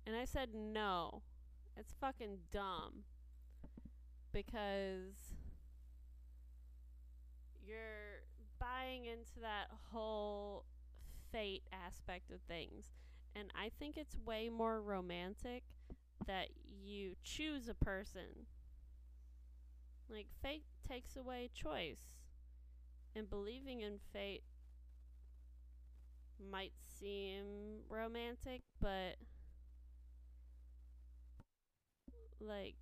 And 0.05 0.15
I 0.15 0.25
said 0.25 0.49
no. 0.53 1.21
It's 1.77 1.93
fucking 1.99 2.37
dumb. 2.51 3.03
Because 4.31 5.35
you're 7.65 8.23
buying 8.59 9.05
into 9.05 9.39
that 9.41 9.67
whole 9.91 10.65
fate 11.35 11.63
aspect 11.73 12.31
of 12.31 12.39
things. 12.47 12.93
And 13.35 13.49
I 13.55 13.69
think 13.79 13.97
it's 13.97 14.15
way 14.25 14.49
more 14.49 14.81
romantic 14.81 15.63
that 16.27 16.47
you 16.83 17.15
choose 17.23 17.67
a 17.67 17.73
person 17.73 18.47
like, 20.09 20.27
fate 20.41 20.63
takes 20.87 21.15
away 21.15 21.49
choice. 21.53 22.07
And 23.15 23.29
believing 23.29 23.81
in 23.81 23.99
fate 24.13 24.43
might 26.51 26.73
seem 26.99 27.81
romantic, 27.89 28.61
but 28.79 29.15
like 32.39 32.75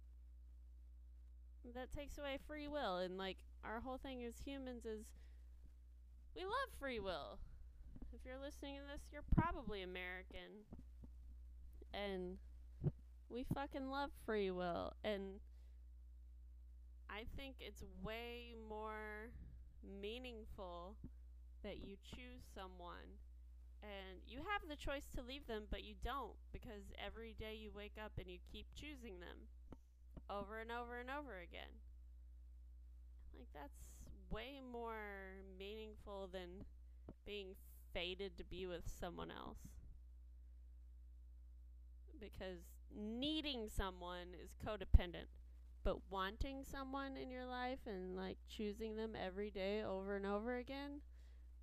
that 1.74 1.92
takes 1.92 2.18
away 2.18 2.38
free 2.48 2.68
will 2.68 2.98
and 2.98 3.18
like 3.18 3.38
our 3.64 3.80
whole 3.80 3.98
thing 3.98 4.24
as 4.24 4.38
humans 4.46 4.86
is 4.86 5.06
we 6.36 6.44
love 6.44 6.70
free 6.80 7.00
will. 7.00 7.40
If 8.24 8.30
you're 8.30 8.40
listening 8.40 8.78
to 8.80 8.88
this, 8.88 9.04
you're 9.12 9.28
probably 9.36 9.82
American. 9.82 10.64
And 11.94 12.38
we 13.28 13.44
fucking 13.54 13.90
love 13.90 14.12
free 14.26 14.50
will 14.50 14.94
and 15.04 15.42
I 17.10 17.26
think 17.36 17.56
it's 17.60 17.84
way 18.02 18.56
more 18.70 19.28
meaningful 19.84 20.96
that 21.64 21.84
you 21.84 21.98
choose 22.16 22.42
someone 22.56 23.20
and 23.82 24.22
you 24.26 24.40
have 24.40 24.70
the 24.70 24.78
choice 24.78 25.10
to 25.16 25.22
leave 25.22 25.46
them, 25.48 25.64
but 25.70 25.84
you 25.84 25.96
don't 26.04 26.40
because 26.54 26.94
every 27.04 27.36
day 27.38 27.58
you 27.60 27.72
wake 27.76 27.98
up 28.04 28.14
and 28.18 28.30
you 28.30 28.38
keep 28.50 28.68
choosing 28.74 29.20
them 29.20 29.52
over 30.30 30.60
and 30.60 30.72
over 30.72 31.00
and 31.00 31.10
over 31.10 31.40
again. 31.40 31.76
Like, 33.36 33.50
that's 33.54 33.92
way 34.32 34.62
more 34.72 35.36
meaningful 35.60 36.30
than 36.32 36.64
being 37.26 37.56
fated 37.94 38.38
to 38.38 38.44
be 38.44 38.66
with 38.66 38.84
someone 39.00 39.32
else. 39.32 39.60
Because 42.20 42.60
needing 42.96 43.68
someone 43.70 44.28
is 44.42 44.56
codependent. 44.66 45.28
But 45.84 46.10
wanting 46.10 46.64
someone 46.64 47.18
in 47.18 47.30
your 47.30 47.46
life 47.46 47.80
and 47.86 48.16
like 48.16 48.38
choosing 48.48 48.96
them 48.96 49.12
every 49.22 49.52
day 49.52 49.84
over 49.84 50.16
and 50.16 50.26
over 50.26 50.56
again, 50.56 51.02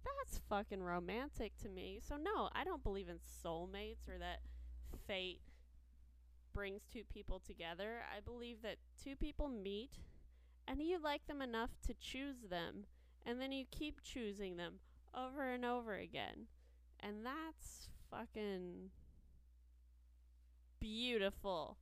that's 0.04 0.40
fucking 0.48 0.82
romantic 0.82 1.56
to 1.62 1.68
me. 1.68 2.00
So 2.06 2.16
no, 2.16 2.50
I 2.54 2.64
don't 2.64 2.82
believe 2.82 3.08
in 3.08 3.16
soulmates 3.16 4.08
or 4.08 4.18
that 4.18 4.40
fate 5.06 5.40
brings 6.52 6.82
two 6.92 7.04
people 7.04 7.40
together. 7.44 8.02
I 8.14 8.20
believe 8.20 8.62
that 8.62 8.76
two 9.02 9.16
people 9.16 9.48
meet 9.48 9.92
and 10.68 10.82
you 10.82 11.00
like 11.02 11.26
them 11.26 11.40
enough 11.40 11.70
to 11.86 11.94
choose 11.94 12.36
them 12.48 12.84
and 13.24 13.40
then 13.40 13.52
you 13.52 13.64
keep 13.70 14.02
choosing 14.02 14.56
them 14.56 14.74
over 15.14 15.52
and 15.52 15.64
over 15.64 15.94
again. 15.94 16.46
And 17.00 17.24
that's 17.24 17.88
fucking 18.10 18.90
beautiful. 20.80 21.76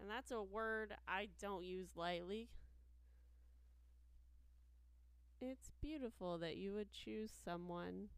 And 0.00 0.10
that's 0.10 0.30
a 0.30 0.42
word 0.42 0.94
I 1.06 1.28
don't 1.40 1.64
use 1.64 1.88
lightly. 1.96 2.48
It's 5.40 5.70
beautiful 5.80 6.38
that 6.38 6.56
you 6.56 6.72
would 6.72 6.90
choose 6.90 7.30
someone 7.44 8.08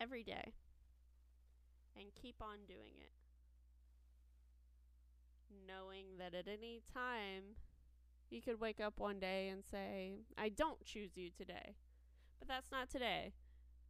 every 0.00 0.22
day 0.22 0.52
and 1.96 2.06
keep 2.20 2.36
on 2.40 2.58
doing 2.66 2.94
it. 3.00 3.12
Knowing 5.66 6.18
that 6.18 6.34
at 6.34 6.46
any 6.48 6.82
time 6.92 7.56
you 8.30 8.42
could 8.42 8.60
wake 8.60 8.80
up 8.80 8.98
one 8.98 9.18
day 9.20 9.48
and 9.48 9.62
say, 9.70 10.18
I 10.36 10.48
don't 10.48 10.84
choose 10.84 11.16
you 11.16 11.30
today. 11.30 11.76
But 12.46 12.52
that's 12.52 12.70
not 12.70 12.90
today. 12.90 13.32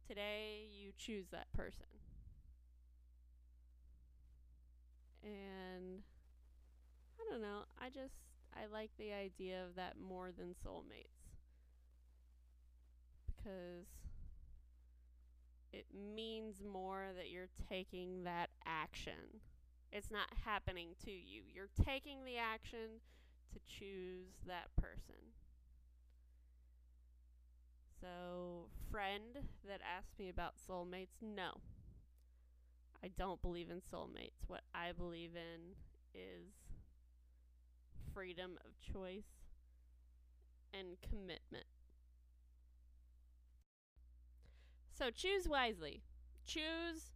Today 0.07 0.67
you 0.71 0.91
choose 0.97 1.27
that 1.31 1.51
person. 1.51 1.87
And 5.23 6.03
I 7.19 7.29
don't 7.29 7.41
know. 7.41 7.63
I 7.81 7.89
just 7.89 8.21
I 8.53 8.71
like 8.71 8.91
the 8.97 9.11
idea 9.11 9.65
of 9.65 9.75
that 9.75 9.95
more 9.99 10.31
than 10.31 10.55
soulmates. 10.65 11.35
Because 13.27 13.87
it 15.73 15.87
means 15.93 16.63
more 16.63 17.07
that 17.17 17.29
you're 17.29 17.49
taking 17.69 18.23
that 18.23 18.51
action. 18.65 19.41
It's 19.91 20.11
not 20.11 20.27
happening 20.45 20.89
to 21.03 21.11
you. 21.11 21.41
You're 21.53 21.69
taking 21.85 22.23
the 22.23 22.37
action 22.37 23.01
to 23.51 23.59
choose 23.67 24.27
that 24.47 24.73
person. 24.77 25.33
So, 28.05 28.67
friend 28.91 29.47
that 29.67 29.81
asked 29.81 30.19
me 30.19 30.29
about 30.29 30.53
soulmates, 30.69 31.23
no. 31.23 31.59
I 33.03 33.09
don't 33.17 33.41
believe 33.41 33.71
in 33.71 33.81
soulmates. 33.81 34.45
What 34.45 34.61
I 34.75 34.91
believe 34.91 35.31
in 35.35 35.73
is 36.13 36.53
freedom 38.13 38.59
of 38.63 38.79
choice 38.93 39.49
and 40.71 40.97
commitment. 41.01 41.65
So 44.91 45.09
choose 45.09 45.47
wisely. 45.49 46.03
Choose 46.45 47.15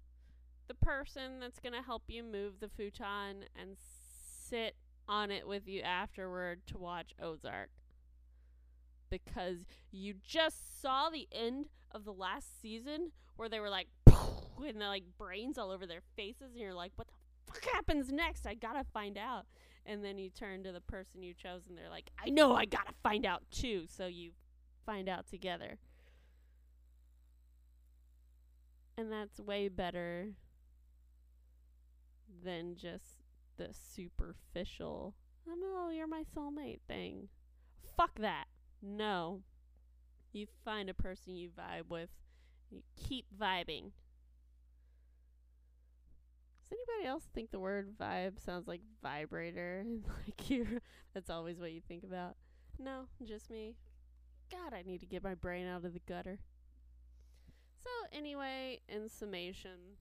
the 0.68 0.74
person 0.74 1.40
that's 1.40 1.60
going 1.60 1.74
to 1.74 1.84
help 1.84 2.04
you 2.08 2.24
move 2.24 2.60
the 2.60 2.68
futon 2.68 3.46
and 3.56 3.78
sit 3.78 4.76
on 5.08 5.30
it 5.30 5.48
with 5.48 5.68
you 5.68 5.82
afterward 5.82 6.66
to 6.66 6.80
watch 6.80 7.14
Ozark. 7.22 7.70
Because 9.10 9.58
you 9.92 10.16
just 10.24 10.82
saw 10.82 11.10
the 11.10 11.28
end 11.32 11.68
of 11.92 12.06
the 12.06 12.14
last 12.14 12.62
season 12.62 13.12
where 13.36 13.50
they 13.50 13.60
were 13.60 13.70
like, 13.70 13.88
and 14.08 14.80
they're 14.80 14.88
like 14.88 15.04
brains 15.18 15.58
all 15.58 15.72
over 15.72 15.86
their 15.86 16.02
faces, 16.16 16.52
and 16.52 16.60
you're 16.60 16.74
like, 16.74 16.92
what 16.96 17.08
the 17.08 17.14
fuck 17.54 17.66
happens 17.74 18.12
next? 18.12 18.46
I 18.46 18.54
gotta 18.54 18.84
find 18.94 19.18
out. 19.18 19.46
And 19.86 20.04
then 20.04 20.18
you 20.18 20.30
turn 20.30 20.64
to 20.64 20.72
the 20.72 20.82
person 20.82 21.24
you 21.24 21.34
chose, 21.34 21.62
and 21.68 21.78
they're 21.78 21.90
like, 21.90 22.12
I 22.24 22.30
know, 22.30 22.54
I 22.54 22.66
gotta 22.66 22.94
find 23.02 23.26
out 23.26 23.44
too. 23.52 23.86
So 23.88 24.08
you 24.08 24.32
find 24.86 25.10
out 25.10 25.28
together. 25.28 25.78
And 28.98 29.12
that's 29.12 29.40
way 29.40 29.70
better 29.70 30.32
than 32.44 32.76
just 32.76 33.24
the 33.58 33.70
superficial, 33.72 35.16
oh 35.48 35.56
no, 35.56 35.90
you're 35.90 36.08
my 36.08 36.24
soulmate 36.36 36.82
thing. 36.88 37.30
Fuck 37.96 38.20
that. 38.20 38.46
No. 38.82 39.42
You 40.32 40.48
find 40.64 40.90
a 40.90 40.94
person 40.94 41.36
you 41.36 41.50
vibe 41.50 41.90
with, 41.90 42.10
you 42.70 42.84
keep 42.96 43.26
vibing. 43.40 43.92
Does 46.70 46.78
anybody 46.88 47.08
else 47.08 47.28
think 47.34 47.50
the 47.52 47.60
word 47.60 47.98
vibe 48.00 48.40
sounds 48.40 48.68
like 48.68 48.82
vibrator? 49.02 49.84
like 50.26 50.50
you 50.50 50.80
that's 51.14 51.30
always 51.30 51.60
what 51.60 51.72
you 51.72 51.82
think 51.88 52.04
about? 52.04 52.36
No, 52.78 53.06
just 53.26 53.50
me. 53.50 53.76
God, 54.52 54.74
I 54.74 54.84
need 54.84 55.00
to 55.00 55.06
get 55.06 55.24
my 55.24 55.36
brain 55.36 55.68
out 55.68 55.84
of 55.84 55.94
the 55.94 56.02
gutter. 56.08 56.40
So 57.84 57.90
anyway, 58.12 58.80
in 58.88 59.10
summation, 59.10 59.98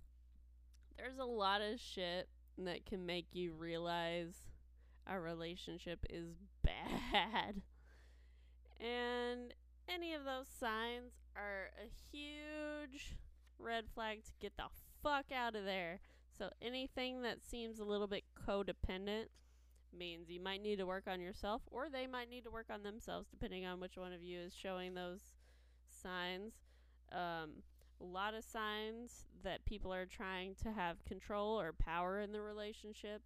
there's 0.96 1.18
a 1.18 1.24
lot 1.24 1.60
of 1.60 1.80
shit 1.80 2.28
that 2.58 2.86
can 2.86 3.06
make 3.06 3.26
you 3.32 3.52
realize 3.52 4.34
a 5.06 5.18
relationship 5.18 6.04
is 6.10 6.34
bad. 6.62 7.62
And 8.80 9.54
any 9.88 10.14
of 10.14 10.24
those 10.24 10.46
signs 10.48 11.12
are 11.36 11.70
a 11.78 11.88
huge 12.12 13.16
red 13.58 13.84
flag 13.94 14.24
to 14.24 14.32
get 14.40 14.56
the 14.56 14.68
fuck 15.02 15.26
out 15.34 15.56
of 15.56 15.64
there. 15.64 16.00
So 16.36 16.50
anything 16.62 17.22
that 17.22 17.44
seems 17.44 17.80
a 17.80 17.84
little 17.84 18.06
bit 18.06 18.24
codependent 18.46 19.26
means 19.96 20.28
you 20.28 20.40
might 20.40 20.62
need 20.62 20.76
to 20.76 20.86
work 20.86 21.04
on 21.08 21.20
yourself 21.20 21.62
or 21.70 21.88
they 21.88 22.06
might 22.06 22.30
need 22.30 22.44
to 22.44 22.50
work 22.50 22.66
on 22.70 22.82
themselves 22.82 23.26
depending 23.30 23.64
on 23.64 23.80
which 23.80 23.96
one 23.96 24.12
of 24.12 24.22
you 24.22 24.38
is 24.38 24.54
showing 24.54 24.94
those 24.94 25.20
signs. 25.88 26.52
Um, 27.10 27.62
a 28.00 28.04
lot 28.04 28.34
of 28.34 28.44
signs 28.44 29.26
that 29.42 29.64
people 29.64 29.92
are 29.92 30.06
trying 30.06 30.54
to 30.62 30.70
have 30.70 31.04
control 31.04 31.60
or 31.60 31.72
power 31.72 32.20
in 32.20 32.32
the 32.32 32.40
relationship. 32.40 33.22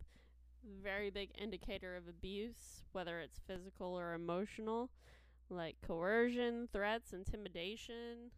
Very 0.83 1.11
big 1.11 1.31
indicator 1.37 1.97
of 1.97 2.09
abuse, 2.09 2.85
whether 2.93 3.19
it's 3.19 3.41
physical 3.47 3.99
or 3.99 4.15
emotional, 4.15 4.91
like 5.57 5.77
coercion, 5.87 6.69
threats, 6.73 7.13
intimidation, 7.13 8.31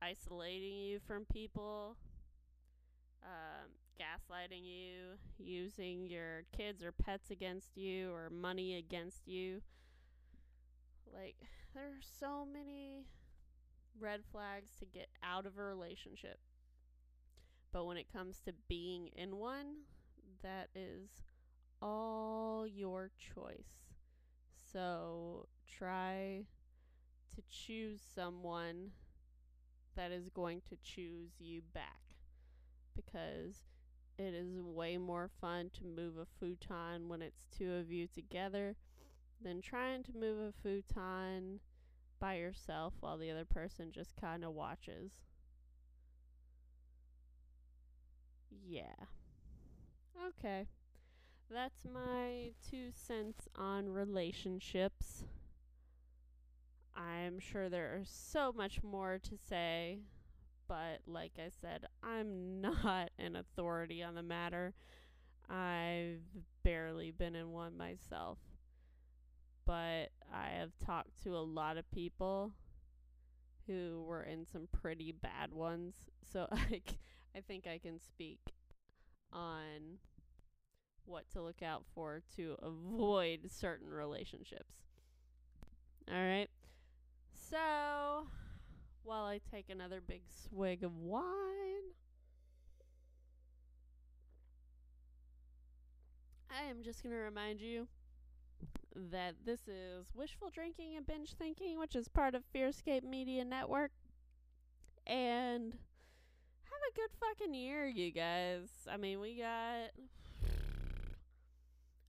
isolating 0.00 0.78
you 0.78 1.00
from 1.06 1.24
people, 1.32 1.96
um, 3.22 3.70
gaslighting 3.98 4.64
you, 4.64 5.18
using 5.38 6.06
your 6.06 6.44
kids 6.56 6.82
or 6.82 6.92
pets 6.92 7.30
against 7.30 7.76
you 7.76 8.12
or 8.12 8.30
money 8.30 8.76
against 8.76 9.26
you. 9.26 9.62
Like, 11.12 11.36
there 11.74 11.84
are 11.84 12.00
so 12.20 12.46
many 12.50 13.06
red 13.98 14.20
flags 14.30 14.72
to 14.78 14.86
get 14.86 15.08
out 15.22 15.46
of 15.46 15.58
a 15.58 15.62
relationship. 15.62 16.38
But 17.72 17.86
when 17.86 17.96
it 17.96 18.12
comes 18.12 18.40
to 18.40 18.52
being 18.68 19.08
in 19.16 19.36
one, 19.36 19.84
that 20.42 20.68
is 20.74 21.22
all 21.80 22.66
your 22.66 23.10
choice. 23.18 23.92
So 24.72 25.46
try 25.78 26.44
to 27.34 27.42
choose 27.50 28.00
someone 28.14 28.90
that 29.96 30.10
is 30.10 30.28
going 30.28 30.60
to 30.68 30.76
choose 30.82 31.30
you 31.38 31.62
back 31.74 32.00
because 32.94 33.62
it 34.18 34.34
is 34.34 34.60
way 34.60 34.96
more 34.98 35.30
fun 35.40 35.70
to 35.74 35.84
move 35.84 36.16
a 36.18 36.26
futon 36.38 37.08
when 37.08 37.22
it's 37.22 37.44
two 37.56 37.72
of 37.72 37.90
you 37.90 38.06
together 38.06 38.76
than 39.42 39.60
trying 39.60 40.02
to 40.02 40.12
move 40.12 40.38
a 40.38 40.52
futon 40.62 41.60
by 42.20 42.34
yourself 42.34 42.94
while 43.00 43.18
the 43.18 43.30
other 43.30 43.44
person 43.44 43.90
just 43.90 44.14
kind 44.20 44.44
of 44.44 44.52
watches. 44.52 45.10
Yeah. 48.64 49.06
Okay. 50.28 50.68
That's 51.50 51.84
my 51.92 52.52
two 52.70 52.90
cents 52.94 53.48
on 53.56 53.88
relationships. 53.88 55.24
I'm 56.96 57.38
sure 57.38 57.68
there 57.68 57.98
is 58.02 58.08
so 58.10 58.52
much 58.52 58.82
more 58.82 59.18
to 59.18 59.36
say, 59.36 60.00
but 60.68 61.00
like 61.06 61.32
I 61.38 61.50
said, 61.60 61.86
I'm 62.02 62.60
not 62.62 63.10
an 63.18 63.36
authority 63.36 64.02
on 64.02 64.14
the 64.14 64.22
matter. 64.22 64.74
I've 65.50 66.22
barely 66.64 67.10
been 67.12 67.36
in 67.36 67.52
one 67.52 67.76
myself 67.76 68.38
but 69.64 70.10
I 70.32 70.50
have 70.58 70.72
talked 70.84 71.22
to 71.24 71.36
a 71.36 71.38
lot 71.40 71.76
of 71.76 71.90
people 71.90 72.52
who 73.66 74.04
were 74.06 74.22
in 74.22 74.46
some 74.46 74.68
pretty 74.72 75.12
bad 75.12 75.52
ones. 75.52 75.94
So 76.32 76.48
I, 76.52 76.82
c- 76.86 76.98
I 77.36 77.40
think 77.40 77.66
I 77.66 77.78
can 77.78 78.00
speak 78.00 78.40
on 79.32 79.98
what 81.04 81.28
to 81.30 81.42
look 81.42 81.62
out 81.62 81.84
for 81.94 82.22
to 82.36 82.56
avoid 82.62 83.50
certain 83.50 83.88
relationships. 83.88 84.74
All 86.10 86.16
right. 86.18 86.48
So, 87.52 88.28
while 89.02 89.24
I 89.24 89.38
take 89.50 89.68
another 89.68 90.00
big 90.00 90.22
swig 90.48 90.82
of 90.82 90.96
wine, 90.96 91.92
I 96.50 96.62
am 96.70 96.82
just 96.82 97.02
going 97.02 97.14
to 97.14 97.20
remind 97.20 97.60
you 97.60 97.88
that 98.94 99.34
this 99.44 99.68
is 99.68 100.06
Wishful 100.14 100.48
Drinking 100.48 100.96
and 100.96 101.06
Binge 101.06 101.34
Thinking, 101.34 101.78
which 101.78 101.94
is 101.94 102.08
part 102.08 102.34
of 102.34 102.42
Fearscape 102.54 103.04
Media 103.04 103.44
Network. 103.44 103.90
And 105.06 105.74
have 105.74 106.80
a 106.90 106.94
good 106.94 107.10
fucking 107.20 107.52
year, 107.52 107.86
you 107.86 108.12
guys. 108.12 108.70
I 108.90 108.96
mean, 108.96 109.20
we 109.20 109.36
got 109.36 109.90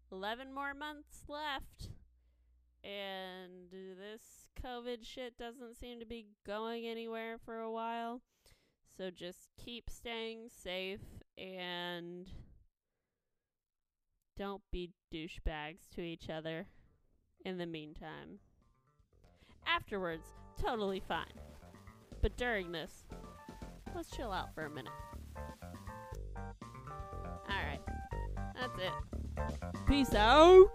11 0.09 0.53
more 0.53 0.73
months 0.73 1.25
left. 1.27 1.89
And 2.85 3.69
this 3.71 4.42
COVID 4.61 5.03
shit 5.03 5.37
doesn't 5.37 5.75
seem 5.77 5.99
to 5.99 6.05
be 6.05 6.27
going 6.45 6.85
anywhere 6.85 7.37
for 7.43 7.59
a 7.59 7.71
while. 7.71 8.21
So 8.97 9.09
just 9.09 9.49
keep 9.57 9.89
staying 9.89 10.49
safe 10.49 10.99
and 11.37 12.29
don't 14.37 14.61
be 14.71 14.91
douchebags 15.13 15.89
to 15.95 16.01
each 16.01 16.29
other 16.29 16.67
in 17.45 17.57
the 17.57 17.65
meantime. 17.65 18.39
Afterwards, 19.65 20.25
totally 20.61 21.01
fine. 21.07 21.39
But 22.21 22.37
during 22.37 22.71
this, 22.71 23.05
let's 23.95 24.09
chill 24.09 24.31
out 24.31 24.53
for 24.53 24.65
a 24.65 24.69
minute. 24.69 24.93
Alright, 27.49 27.81
that's 28.55 28.77
it. 28.79 29.85
Peace 29.87 30.13
out! 30.13 30.69